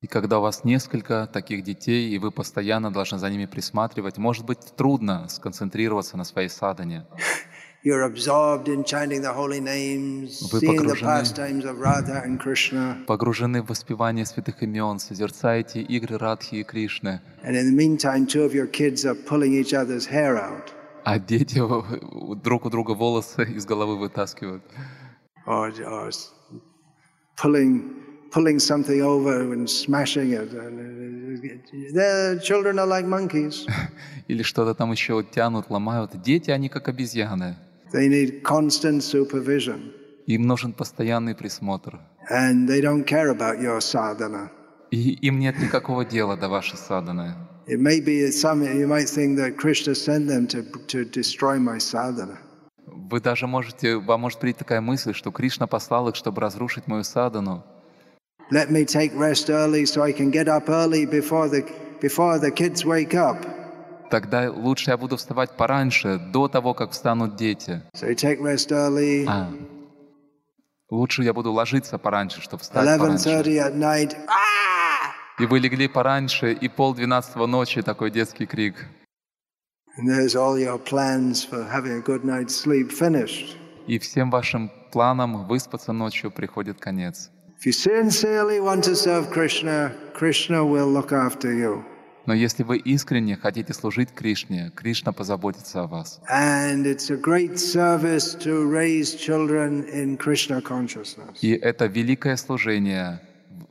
[0.00, 4.46] И когда у вас несколько таких детей, и вы постоянно должны за ними присматривать, может
[4.46, 7.04] быть трудно сконцентрироваться на своей садане.
[7.84, 11.06] You're absorbed in chanting the holy names, Вы seeing the погружены.
[11.06, 17.20] pastimes of Radha and Krishna, Погружены в воспевание святых имен, созерцаете игры Радхи и Кришны,
[17.44, 20.72] and in the meantime, two of your kids are pulling each other's hair out.
[21.04, 21.60] а дети
[22.42, 24.62] друг у друга волосы из головы вытаскивают.
[25.48, 26.10] Or, or
[27.36, 27.94] pulling,
[28.30, 30.50] pulling something over and smashing it.
[30.52, 30.68] Uh,
[31.92, 33.66] the children are like monkeys.
[34.28, 36.20] Или что-то там еще тянут, ломают.
[36.22, 37.56] Дети, они как обезьяны.
[37.92, 39.92] They need constant supervision.
[40.26, 41.98] Им нужен постоянный присмотр.
[42.30, 44.50] And they don't care about your sadhana.
[44.90, 47.34] И им нет никакого дела до вашей садханы.
[47.66, 51.78] It may be some, you might think that Krishna sent them to, to destroy my
[51.78, 52.38] sadhana.
[53.10, 57.04] Вы даже можете, вам может прийти такая мысль, что Кришна послал их, чтобы разрушить мою
[57.04, 57.64] садану.
[58.52, 61.64] Let me take rest early so I can get up early before the,
[62.02, 63.38] before the kids wake up.
[64.10, 67.82] Тогда лучше я буду вставать пораньше, до того, как встанут дети.
[67.94, 69.52] So take rest early, А.
[70.90, 73.28] Лучше я буду ложиться пораньше, чтобы встать пораньше.
[73.28, 74.16] 11.30 at night.
[75.38, 78.86] И вы легли пораньше, и полдвенадцатого ночи такой детский крик.
[79.98, 83.56] And there's all your plans for having a good night's sleep finished.
[83.88, 87.30] И всем вашим планам выспаться ночью приходит конец.
[87.58, 91.84] If you sincerely want to serve Krishna, Krishna will look after you.
[92.26, 96.20] Но если вы искренне хотите служить Кришне, Кришна позаботится о вас.
[101.40, 103.20] И это великое служение—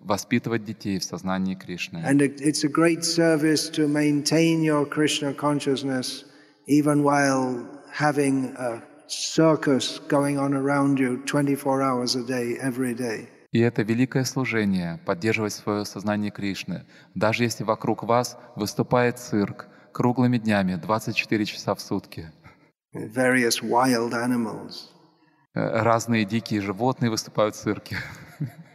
[0.07, 1.97] воспитывать детей в сознании Кришны.
[1.97, 6.25] And it- it's a great service to maintain your Krishna consciousness
[6.67, 7.65] even while
[7.99, 13.27] having a circus going on around you 24 hours a day, every day.
[13.51, 16.85] И это великое служение— поддерживать свое сознание Кришны,
[17.15, 22.31] даже если вокруг вас выступает цирк круглыми днями, 24 часа в сутки.
[22.93, 24.89] Various wild animals.
[25.55, 27.97] Э, Разные дикие животные выступают в цирке.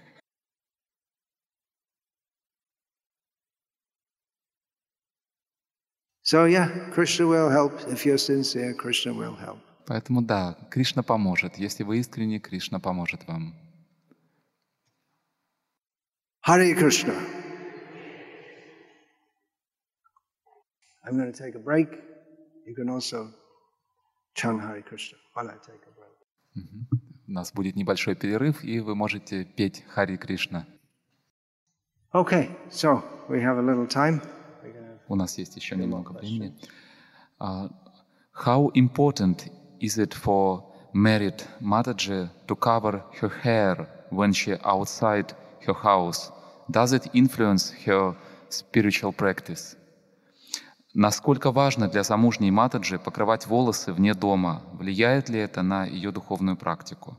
[6.24, 7.72] So, yeah, Krishna will help.
[7.88, 9.58] If you're sincere, Krishna will help.
[9.86, 11.56] Поэтому да, Кришна поможет.
[11.58, 13.54] Если вы искренне, Кришна поможет вам.
[16.46, 17.14] Hare Krishna.
[21.04, 21.88] I'm going to take a break.
[22.66, 23.28] You can also
[24.34, 26.12] chant Hare Krishna while I take a break.
[27.26, 30.66] У нас будет небольшой перерыв, и вы можете петь Хари Кришна.
[32.14, 34.20] Okay, so we have a little time.
[35.08, 36.54] У нас есть еще немного времени.
[37.38, 37.68] А,
[38.46, 39.50] how important
[39.80, 40.62] is it for
[40.94, 45.34] married Mataji to cover her hair when she outside
[45.66, 46.30] her house?
[46.70, 48.14] Does it influence her
[48.48, 49.76] spiritual practice?
[50.94, 54.62] Насколько важно для замужней Матаджи покрывать волосы вне дома?
[54.74, 57.16] Влияет ли это на ее духовную практику?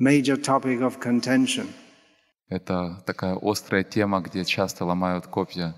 [0.00, 1.66] Major topic of contention.
[2.48, 5.74] Это такая острая тема, где часто ломают копья,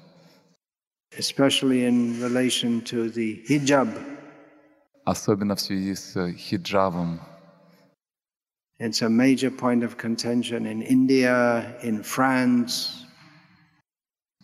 [1.18, 3.88] especially in relation to the hijab.
[5.04, 7.20] особенно в связи с хиджабом.
[8.78, 12.96] It's a major point of contention in India, in France,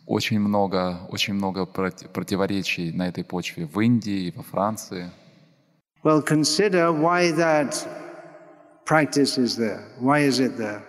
[0.09, 5.11] Очень много, очень много проти- противоречий на этой почве в Индии, во Франции.
[6.05, 7.75] Well, consider why that
[8.85, 9.83] practice is there.
[10.01, 10.83] Why is it there?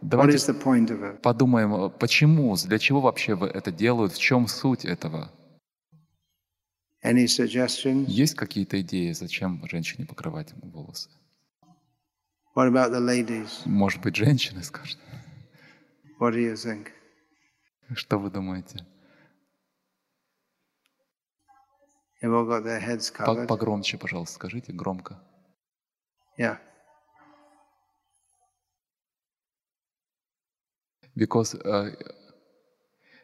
[0.00, 0.38] Давайте
[1.22, 5.32] подумаем, э, почему, для чего вообще это делают, в чем суть этого?
[8.06, 11.10] Есть какие-то идеи, зачем женщине покрывать волосы?
[13.64, 14.98] Может быть, женщины скажут.
[17.94, 18.86] Что вы думаете?
[23.46, 25.22] Погромче, пожалуйста, скажите, громко.
[26.36, 26.58] Yeah.
[31.17, 31.91] Because uh,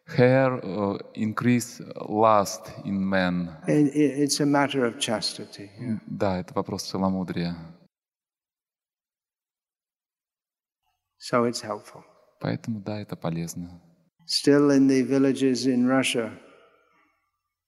[0.07, 3.49] hair uh, increase lust in men.
[3.67, 5.69] It, it, it's a matter of chastity.
[5.79, 5.99] yeah.
[6.07, 7.55] Да, это вопрос целомудрия.
[11.19, 12.03] So it's helpful.
[12.39, 13.81] Поэтому, да, это полезно.
[14.25, 16.31] Still in the villages in Russia,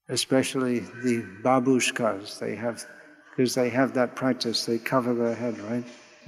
[0.08, 2.84] especially the babushkas, they have,
[3.30, 5.84] because they have that practice, they cover their head, right?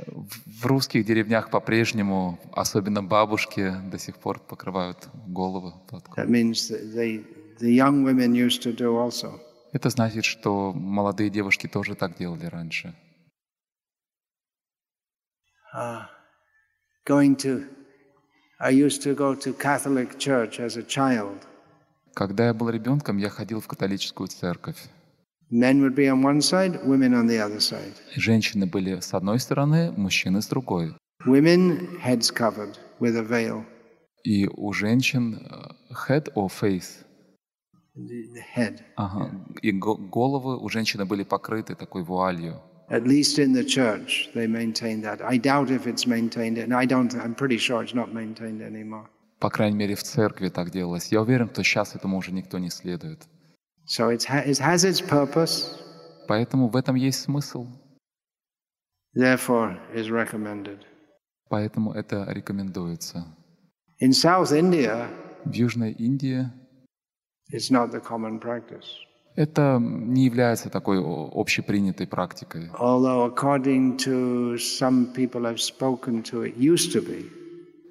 [0.07, 6.25] В русских деревнях по-прежнему, особенно бабушки, до сих пор покрывают головы платком.
[9.71, 12.95] Это значит, что молодые девушки тоже так делали раньше.
[15.71, 16.07] Uh,
[17.05, 17.63] going to,
[18.59, 21.45] I used to go to Catholic church as a child.
[22.15, 24.89] Когда я был ребенком, я ходил в католическую церковь.
[28.15, 30.95] Женщины были с одной стороны, мужчины с другой.
[31.25, 33.63] Women, heads covered with a veil.
[34.23, 35.71] И у женщин э,
[36.07, 37.03] head or face?
[37.95, 38.81] The, head.
[38.95, 39.31] Ага.
[39.61, 42.61] И го- головы у женщины были покрыты такой вуалью.
[42.89, 45.21] At least in the church, they maintain that.
[45.21, 49.07] I doubt if it's maintained, and I don't, I'm pretty sure it's not maintained anymore.
[49.39, 51.11] По крайней мере, в церкви так делалось.
[51.11, 53.27] Я уверен, что сейчас этому уже никто не следует.
[53.91, 55.75] So it's, ha- it has its purpose,
[56.27, 57.65] Поэтому в этом есть смысл.
[59.15, 60.79] therefore is recommended.
[61.49, 63.25] Поэтому это рекомендуется.
[63.99, 65.07] In South India,
[65.45, 66.45] В Южной Индии
[67.51, 68.85] it's not the common practice.
[69.35, 72.69] это не является такой общепринятой практикой.
[72.79, 77.25] Although, according to some people I've spoken to, it used to be.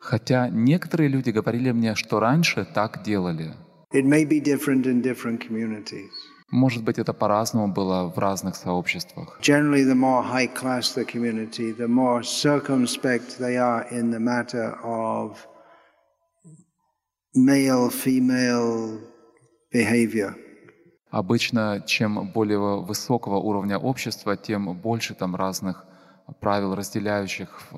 [0.00, 3.54] Хотя некоторые люди говорили мне, что раньше так делали.
[3.92, 6.10] It may be different in different communities.
[6.50, 9.38] Может быть, это по-разному было в разных сообществах.
[9.42, 14.78] Generally, the more high class the community, the more circumspect they are in the matter
[14.82, 15.36] of
[17.34, 19.00] male female
[19.72, 20.34] behavior.
[21.10, 25.86] Обычно, чем более высокого уровня общества, тем больше там разных
[26.40, 27.76] правил, разделяющих, э,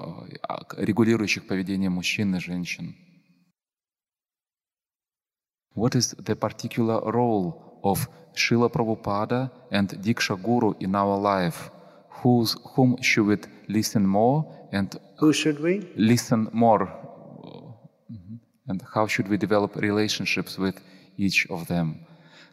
[0.48, 2.96] а, регулирующих поведение мужчин и женщин.
[5.74, 11.70] What is the particular role of Srila Prabhupada and Diksha Guru in our life?
[12.22, 13.36] Who's, whom should we
[13.68, 15.88] listen more and Who should we?
[15.96, 16.88] listen more?
[18.10, 18.38] Mhm.
[18.68, 20.76] And how should we develop relationships with
[21.16, 22.06] each of them?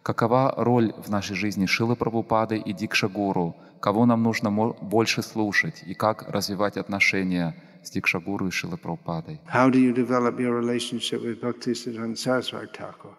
[0.03, 3.55] Какова роль в нашей жизни Шилы Прабхупады и Дикша Гуру?
[3.81, 5.83] Кого нам нужно больше слушать?
[5.85, 7.55] И как развивать отношения
[7.86, 9.40] с Дикша Гуру и Шилой Прабхупадой?
[9.52, 13.16] How do you develop your relationship with Bhaktisiddhanta Saraswati Thakur?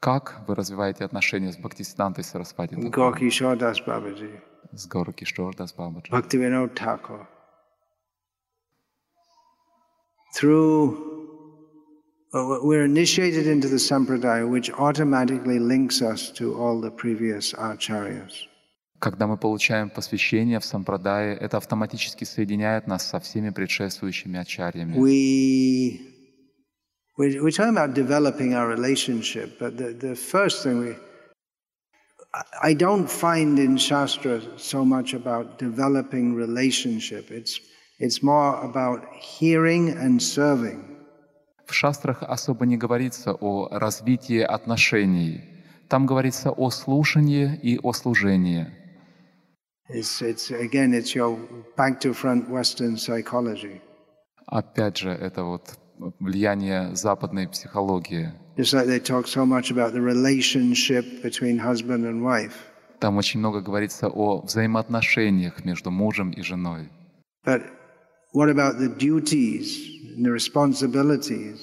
[0.00, 4.40] Как вы развиваете отношения с Бхактисидантой Сарасвати, and Тхакур, Gorky Shodas Babaji,
[4.72, 6.10] с Гору Кишордас Бабаджи?
[6.12, 7.26] Bhaktivinoda Thakur?
[10.34, 11.26] Through,
[12.32, 18.46] uh, we're initiated into the sampradaya, which automatically links us to all the previous acharyas.
[19.03, 24.95] Когда мы получаем посвящение в Сампрадае, это автоматически соединяет нас со всеми предшествующими ачарьями.
[24.95, 25.99] We,
[27.17, 30.95] we're, we're talking about developing our relationship, but the, the first thing we,
[32.61, 37.29] I don't find in Shastra so much about developing relationship.
[37.29, 37.59] It's,
[37.99, 40.79] it's more about hearing and serving.
[41.67, 45.41] В шастрах особо не говорится о развитии отношений.
[45.89, 48.82] Там говорится о слушании и о служении.
[49.89, 51.37] It's, it's, again, it's your
[51.75, 53.81] back to front Western psychology.
[54.47, 55.77] Опять же, это вот
[56.19, 58.31] влияние западной психологии.
[58.57, 62.53] Just like they talk so much about the relationship between husband and wife.
[62.99, 66.89] Там очень много говорится о взаимоотношениях между мужем и женой.
[67.45, 67.63] But
[68.33, 69.77] what about the duties
[70.15, 71.59] and the responsibilities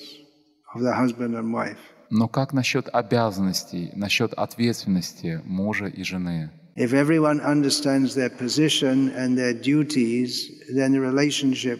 [0.75, 1.79] of the husband and wife?
[2.11, 6.51] Но как насчет обязанностей, насчет ответственности мужа и жены?
[6.80, 11.80] If everyone understands their position and their duties, then the relationship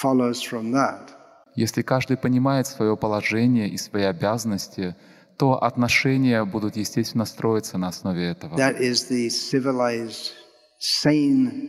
[0.00, 1.10] follows from that.
[1.54, 4.94] Если каждый понимает свое положение и свои обязанности,
[5.38, 8.56] то отношения будут естественно строиться на основе этого.
[8.56, 10.32] That is the civilized,
[10.78, 11.68] sane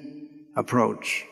[0.56, 1.26] approach.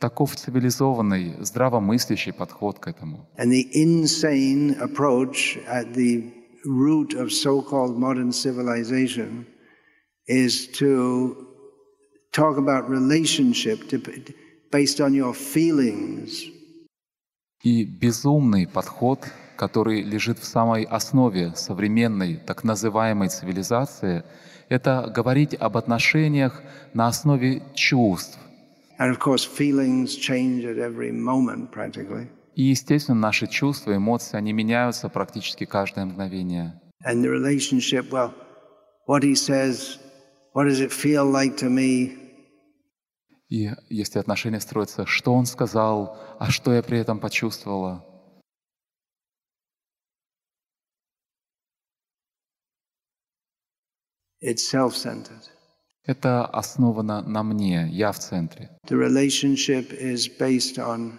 [0.00, 3.28] Таков цивилизованный, здравомыслящий подход к этому.
[3.36, 6.32] And the insane approach at the
[6.64, 9.46] root of so called modern civilization
[10.27, 11.35] is to
[12.31, 14.33] talk about relationship dep-
[14.71, 16.49] based on your feelings
[17.63, 19.19] И безумный подход,
[19.55, 24.23] который лежит в самой основе современной так называемой цивилизации,
[24.67, 26.61] это говорить об отношениях
[26.93, 28.37] на основе чувств.
[28.99, 32.27] And of course, feelings change at every moment practically.
[32.55, 36.79] И, естественно, наши чувства, эмоции, они меняются практически каждое мгновение.
[37.05, 38.33] And the relationship, well,
[39.07, 39.99] what he says,
[40.53, 42.17] what does it feel like to me?
[43.49, 48.03] И если отношения строятся, что он сказал, а что я при этом почувствовала,
[54.41, 55.49] It's self centered.
[56.05, 58.69] это основано на мне, я в центре.
[58.89, 61.17] The relationship is based on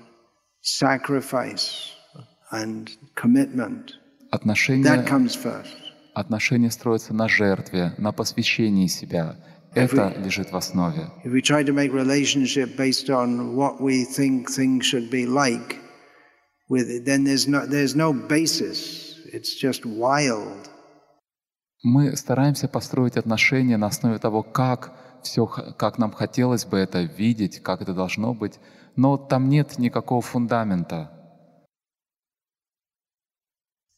[0.62, 1.93] sacrifice
[2.52, 3.93] and commitment.
[4.31, 5.84] That Отношения, comes first.
[6.14, 9.36] Отношения строятся на жертве, на посвящении себя.
[9.74, 11.10] Это лежит в основе.
[21.82, 24.92] Мы стараемся построить отношения на основе того, как
[25.22, 28.60] все, как нам хотелось бы это видеть, как это должно быть,
[28.96, 31.10] но там нет никакого фундамента.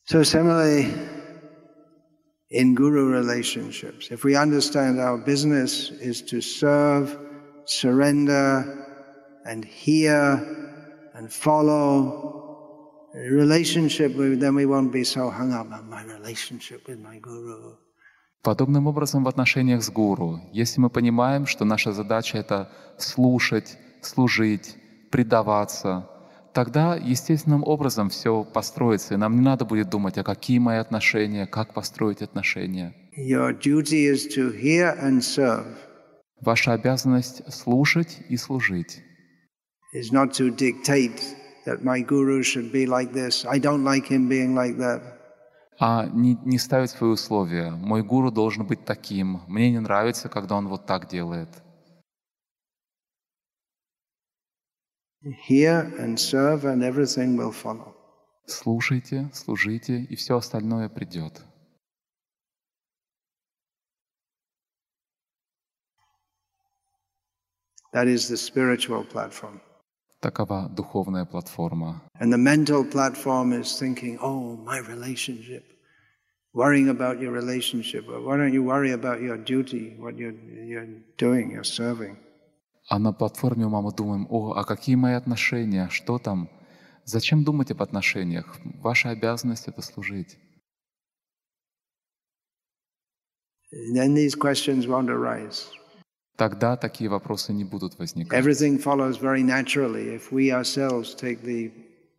[0.08, 0.86] So similarly,
[2.49, 7.17] in guru relationships, if we understand our business is to serve,
[7.65, 8.65] surrender,
[9.45, 10.39] and hear
[11.13, 12.39] and follow,
[13.13, 17.19] a relationship, we- then we won't be so hung up on my relationship with my
[17.19, 17.77] guru.
[18.43, 24.77] Подобным образом в отношениях с гуру, если мы понимаем, что наша задача — это слушать, служить,
[25.11, 26.09] предаваться,
[26.56, 31.46] тогда естественным образом все построится, и нам не надо будет думать, а какие мои отношения,
[31.46, 32.94] как построить отношения.
[33.14, 35.76] Your duty is to hear and serve,
[36.40, 39.02] Ваша обязанность слушать и служить.
[39.94, 41.20] is not to dictate
[41.66, 43.44] that my guru should be like this.
[43.44, 45.02] I don't like him being like that.
[45.78, 47.70] А не, не ставить свои условия.
[47.70, 49.42] Мой гуру должен быть таким.
[49.46, 51.50] Мне не нравится, когда он вот так делает.
[55.25, 57.95] Hear and serve, and everything will follow.
[58.47, 61.43] Слушайте, служите, и все остальное придет.
[67.93, 69.59] That is the spiritual platform.
[70.21, 72.01] Такова духовная платформа.
[72.19, 75.65] And the mental platform is thinking, oh, my relationship,
[76.53, 78.07] worrying about your relationship.
[78.07, 80.87] Well, why don't you worry about your duty, what you're, you're
[81.17, 82.17] doing, you're serving?
[82.88, 86.48] А на платформе ума мы думаем, о, а какие мои отношения, что там?
[87.04, 88.56] Зачем думать об отношениях?
[88.82, 90.38] Ваша обязанность— это служить.
[93.92, 95.66] Then these questions won't arise.
[96.36, 98.38] Тогда такие вопросы не будут возникать.
[98.38, 101.72] Everything follows very naturally if we ourselves take the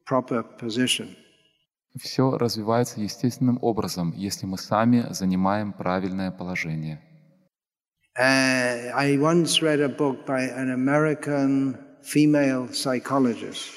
[0.06, 1.16] proper position.
[1.98, 7.02] Все развивается естественным образом, если мы сами занимаем правильное положение.
[8.20, 13.70] Uh, I once read a book by an American female psychologist.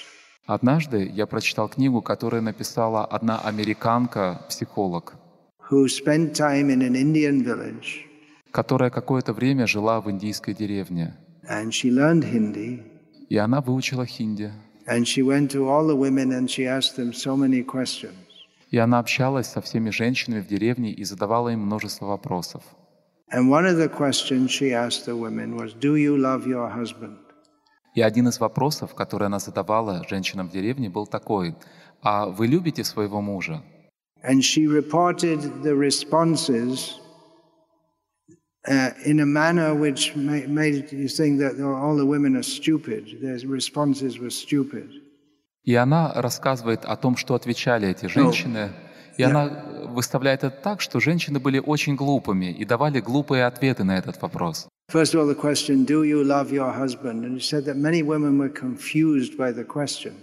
[0.46, 5.14] Однажды я прочитал книгу, которую написала одна американка, психолог,
[5.70, 8.06] who spent time in an Indian village
[8.50, 11.14] которая какое-то время жила в индийской деревне.
[11.48, 12.82] and she learned Hindi
[13.28, 14.50] И она выучила хинди.
[14.86, 18.14] and she went to all the women and she asked them so many questions.
[18.70, 22.62] И она общалась со всеми женщинами в деревне и задавала им множество вопросов.
[23.31, 27.17] And one of the questions she asked the women was, Do you love your husband?
[27.95, 31.55] И один из вопросов, который она задавала женщинам в деревне, был такой,
[32.01, 33.61] «А вы любите своего мужа?»
[34.23, 36.99] And she reported the responses
[38.67, 43.21] uh, in a manner which ma- made you think that all the women are stupid.
[43.21, 44.89] Their responses were stupid.
[45.63, 48.71] И она рассказывает о том, что отвечали эти женщины.
[49.17, 53.98] И она выставляет это так, что женщины были очень глупыми и давали глупые ответы на
[53.98, 54.68] этот вопрос.
[54.92, 57.24] First of all, the question, Do you love your husband?
[57.24, 60.14] And she said that many women were confused by the question.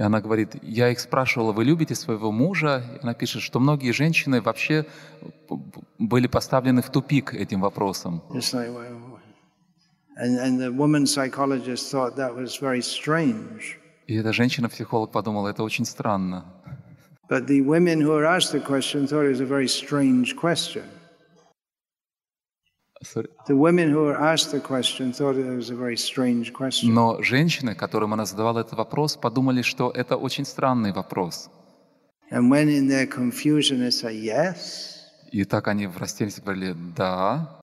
[0.00, 2.82] И она говорит, я их спрашивала, вы любите своего мужа?
[2.96, 4.86] И она пишет, что многие женщины вообще
[5.98, 8.22] были поставлены в тупик этим вопросом.
[14.06, 16.44] И эта женщина-психолог подумала, это очень странно.
[17.30, 20.82] But the women who were asked the question thought it was a very strange question.
[26.82, 31.48] Но женщины, которым она задавала этот вопрос, подумали, что это очень странный вопрос.
[32.32, 34.99] And when in their confusion they say yes,
[35.32, 37.60] И так они в растерянности говорили «да».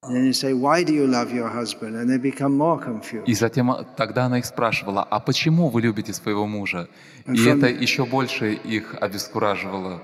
[3.26, 6.88] И затем а, тогда она их спрашивала, а почему вы любите своего мужа?
[7.26, 10.00] И это еще больше их обескураживало.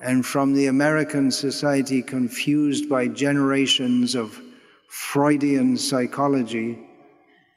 [0.00, 4.40] And from the American society confused by generations of
[4.88, 6.78] Freudian psychology,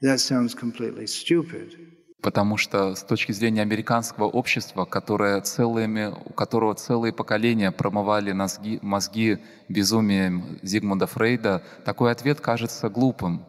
[0.02, 1.91] that sounds completely stupid.
[2.22, 8.77] Потому что с точки зрения американского общества, которое целыми, у которого целые поколения промывали мозги,
[8.84, 9.39] мозги
[9.69, 13.43] безумием Зигмунда Фрейда, такой ответ кажется глупым.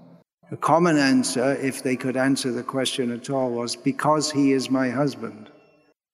[0.60, 4.90] Common answer, if they could answer the question at all, was because he is my
[4.90, 5.48] husband.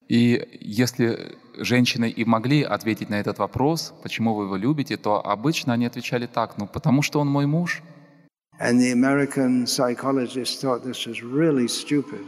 [0.08, 5.74] И если женщины и могли ответить на этот вопрос, почему вы его любите, то обычно
[5.74, 7.82] они отвечали так, ну потому что он мой муж.
[8.60, 12.26] And the American psychologist thought this was really stupid.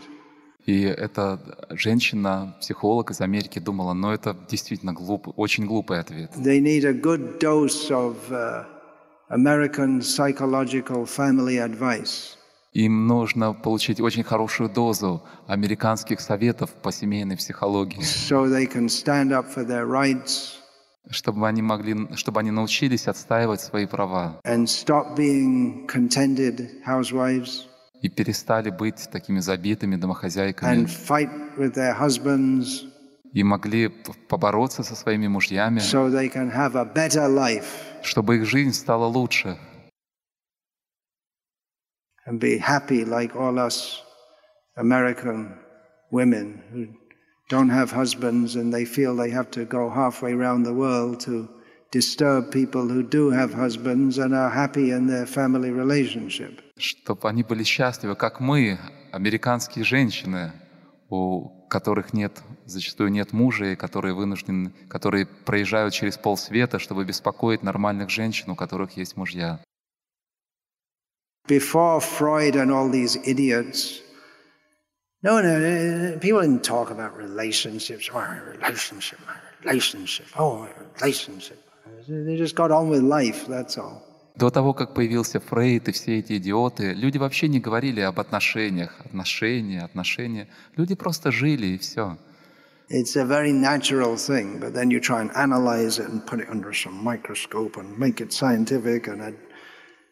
[0.66, 6.30] И эта женщина, психолог из Америки, думала, ну это действительно глупый, очень глупый ответ.
[6.36, 8.64] They need a good dose of uh,
[9.30, 12.36] American psychological family advice.
[12.72, 19.32] Им нужно получить очень хорошую дозу американских советов по семейной психологии, so they can stand
[19.32, 20.60] up for their rights
[21.10, 27.66] чтобы они могли, чтобы они научились отстаивать свои права and stop being contented housewives
[28.02, 30.86] и перестали быть такими забитыми домохозяйками
[33.32, 33.88] и могли
[34.28, 36.08] побороться со своими мужьями, so
[38.02, 39.56] чтобы их жизнь стала лучше,
[42.26, 44.02] happy like us
[46.10, 46.62] women
[47.92, 48.56] husbands
[51.92, 56.69] disturb people who do have husbands and are happy in their family relationship.
[56.80, 58.78] Чтобы они были счастливы, как мы,
[59.12, 60.52] американские женщины,
[61.08, 67.62] у которых нет, зачастую нет мужа, и которые вынуждены, которые проезжают через полсвета, чтобы беспокоить
[67.62, 69.60] нормальных женщин, у которых есть мужья.
[71.48, 74.02] Before Freud and all these idiots,
[75.22, 78.08] no, no, people didn't talk about relationships.
[78.12, 78.22] Oh,
[78.58, 79.18] relationship,
[79.64, 81.58] relationship, oh, relationship.
[82.08, 84.09] They just got on with life, that's all.
[84.40, 88.98] До того, как появился Фрейд и все эти идиоты, люди вообще не говорили об отношениях,
[89.04, 90.48] отношения, отношения.
[90.76, 92.16] Люди просто жили и все.
[92.88, 96.48] It's a very natural thing, but then you try and analyze it and put it
[96.48, 99.36] under some microscope and make it scientific and,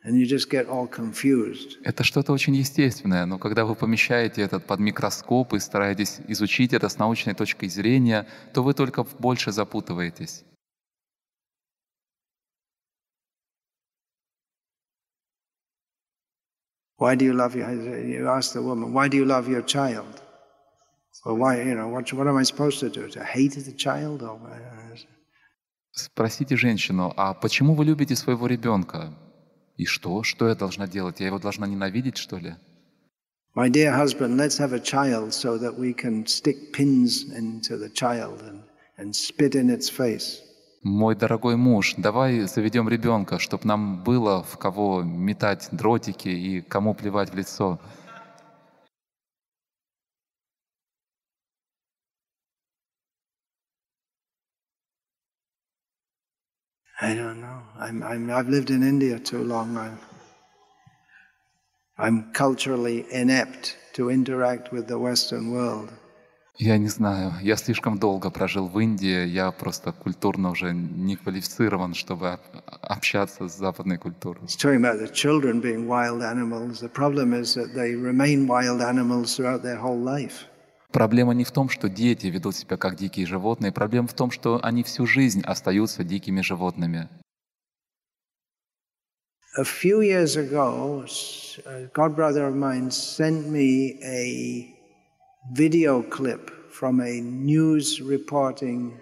[0.04, 1.78] and you just get all confused.
[1.82, 6.90] Это что-то очень естественное, но когда вы помещаете этот под микроскоп и стараетесь изучить это
[6.90, 10.44] с научной точки зрения, то вы только больше запутываетесь.
[16.97, 17.69] Why do you love your,
[18.05, 20.21] you ask the woman, why do you love your child?
[21.25, 23.09] Well, why, you know, what, what am I supposed to do?
[23.09, 24.23] To hate the child?
[24.23, 24.39] Or,
[25.91, 29.13] Спросите женщину, а почему вы любите своего ребенка?
[29.77, 30.23] И что?
[30.23, 31.19] Что я должна делать?
[31.19, 32.55] Я его должна ненавидеть, что ли?
[33.55, 37.89] My dear husband, let's have a child so that we can stick pins into the
[37.89, 38.63] child and,
[38.97, 40.41] and spit in its face.
[40.82, 46.94] Мой дорогой муж, давай заведем ребенка, чтобы нам было в кого метать дротики и кому
[46.94, 47.80] плевать в лицо.
[57.00, 57.62] I don't know.
[57.78, 59.76] I'm, I'm, I've lived in India too long.
[59.76, 59.98] I'm,
[61.96, 65.92] I'm culturally inept to interact with the Western world.
[66.60, 71.94] Я не знаю, я слишком долго прожил в Индии, я просто культурно уже не квалифицирован,
[71.94, 72.40] чтобы
[72.82, 74.42] общаться с западной культурой.
[80.92, 84.58] Проблема не в том, что дети ведут себя как дикие животные, проблема в том, что
[84.60, 87.08] они всю жизнь остаются дикими животными.
[89.56, 91.04] A few years ago,
[91.66, 94.77] a godbrother of mine sent me a
[95.52, 98.98] video clip from a news reporting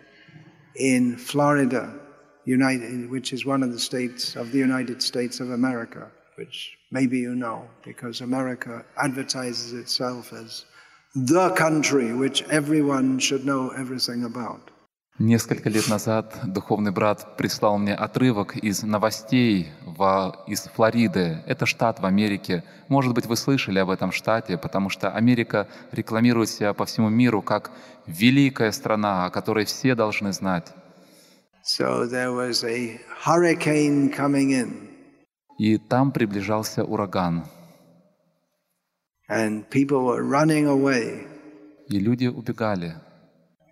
[0.76, 1.92] in Florida,
[2.44, 7.18] United, which is one of the states of the United States of America, which maybe
[7.18, 10.66] you know, because America advertises itself as
[11.14, 14.70] the country which everyone should know everything about.
[15.18, 21.42] Несколько лет назад духовный брат прислал мне отрывок из новостей в, из Флориды.
[21.46, 22.64] Это штат в Америке.
[22.88, 27.40] Может быть, вы слышали об этом штате, потому что Америка рекламирует себя по всему миру
[27.40, 27.70] как
[28.06, 30.74] великая страна, о которой все должны знать.
[31.64, 34.90] So there was a hurricane coming in.
[35.58, 37.46] И там приближался ураган.
[39.30, 41.26] And people were running away.
[41.88, 42.96] И люди убегали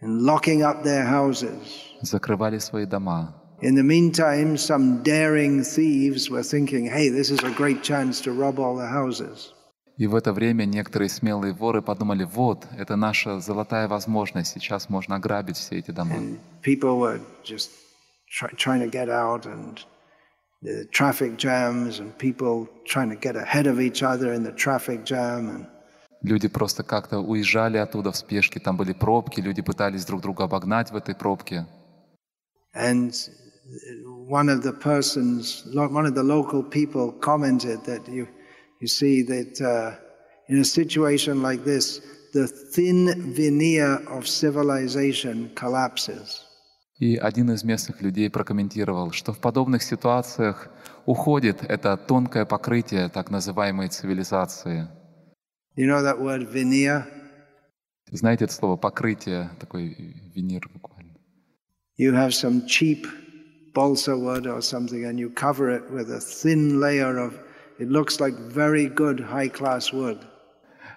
[0.04, 1.60] and locking up their houses.
[2.02, 3.36] Закрывали свои дома.
[3.62, 8.32] In the meantime, some daring thieves were thinking, hey, this is a great chance to
[8.32, 9.54] rob all the houses.
[9.98, 15.16] И в это время некоторые смелые воры подумали, вот, это наша золотая возможность, сейчас можно
[15.18, 16.16] ограбить все эти дома.
[16.16, 17.70] And people were just
[18.30, 19.78] try, trying to get out and
[20.62, 25.04] the traffic jams and people trying to get ahead of each other in the traffic
[25.04, 25.66] jam and
[26.25, 30.91] Люди просто как-то уезжали оттуда в спешке, там были пробки, люди пытались друг друга обогнать
[30.91, 31.67] в этой пробке.
[32.75, 33.13] And
[34.27, 38.27] one of the persons, one of the local people commented that you,
[38.81, 39.97] you see that uh,
[40.49, 42.01] in a situation like this,
[42.33, 46.41] the thin veneer of civilization collapses.
[47.01, 50.71] И один из местных людей прокомментировал, что в подобных ситуациях
[51.05, 54.89] уходит это тонкое покрытие так называемой цивилизации.
[55.77, 57.05] You know that word veneer?
[58.13, 59.97] Знаете это слово покрытие, такой
[60.33, 61.15] винир буквально.
[61.99, 63.07] You have some cheap
[63.75, 67.35] balsa wood or something and you cover it with a thin layer of,
[67.81, 70.19] it looks like very good high-class wood.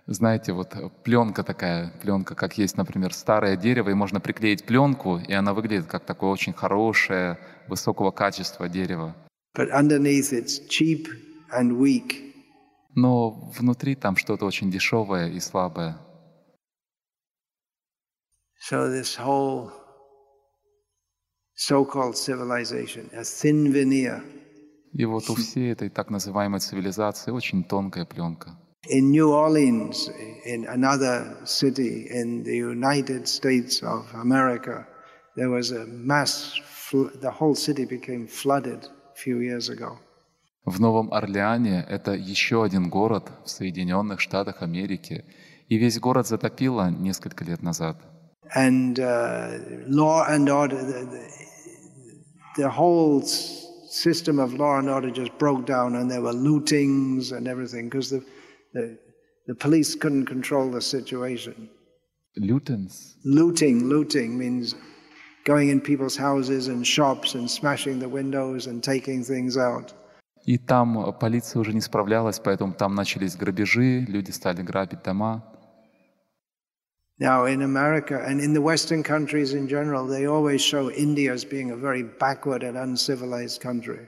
[0.05, 5.33] Знаете, вот пленка такая, пленка, как есть, например, старое дерево, и можно приклеить пленку, и
[5.33, 9.15] она выглядит как такое очень хорошее, высокого качества дерево.
[9.57, 11.07] But underneath it's cheap
[11.51, 12.26] and weak
[12.97, 15.99] но внутри там что-то очень дешевое и слабое.
[18.59, 19.71] So this whole
[21.55, 24.23] so-called civilization, a thin veneer.
[24.93, 28.57] И вот у всей этой так называемой цивилизации очень тонкая пленка.
[28.89, 30.09] In New Orleans,
[30.45, 34.87] in another city in the United States of America,
[35.35, 36.59] there was a mass,
[37.21, 39.99] the whole city became flooded a few years ago.
[40.67, 45.23] В Новом Орлеане это еще один город в Соединенных Штатах Америки.
[45.69, 47.95] И весь город затопило несколько лет назад.
[48.53, 51.07] And uh, law and order, the,
[52.57, 57.47] the, whole system of law and order just broke down, and there were lootings and
[57.47, 58.21] everything because the,
[58.73, 58.97] the,
[59.47, 61.69] the police couldn't control the situation.
[62.37, 63.15] Лютенс.
[63.23, 64.75] Looting, looting means
[65.45, 69.93] going in people's houses and shops and smashing the windows and taking things out.
[70.47, 75.43] И там э, полиция уже не справлялась, поэтому там начались грабежи, люди стали грабить дома.
[77.19, 81.43] Now, in America and in the Western countries in general, they always show India as
[81.43, 84.07] being a very backward and uncivilized country.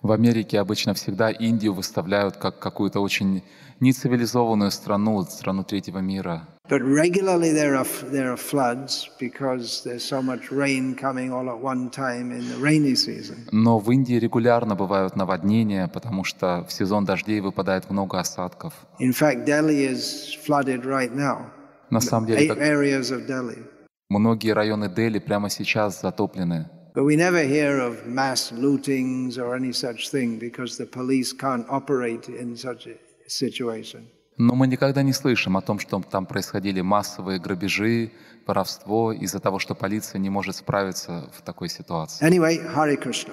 [0.00, 3.42] В Америке обычно всегда Индию выставляют как какую-то очень
[3.80, 6.46] нецивилизованную страну, страну третьего мира.
[6.69, 11.57] But regularly there are, there are floods because there's so much rain coming all at
[11.57, 13.47] one time in the rainy season.
[13.51, 18.73] Но в Индии регулярно бывают наводнения, потому что в сезон дождей выпадает много осадков.
[18.99, 21.47] In fact, Delhi is flooded right now.
[21.89, 23.63] На самом деле, Eight как areas of Delhi.
[24.09, 26.67] многие районы Дели прямо сейчас затоплены.
[26.93, 31.65] But we never hear of mass lootings or any such thing because the police can't
[31.69, 32.95] operate in such a
[33.27, 34.05] situation.
[34.36, 38.10] Но мы никогда не слышим о том, что там происходили массовые грабежи,
[38.46, 42.26] воровство из-за того, что полиция не может справиться в такой ситуации.
[42.26, 43.32] Anyway, Hare Krishna.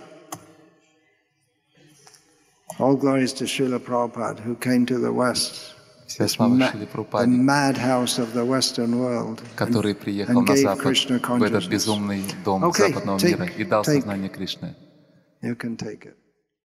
[2.79, 5.75] All glories to Srila Prabhupada who came to the West,
[6.07, 11.43] слава ma- Шили the Прабхупаде, madhouse of the Western world, который приехал на Запад, в
[11.43, 14.75] этот безумный дом Okay, западного take- мира и дал сознание Кришны.
[15.41, 16.15] You can take it.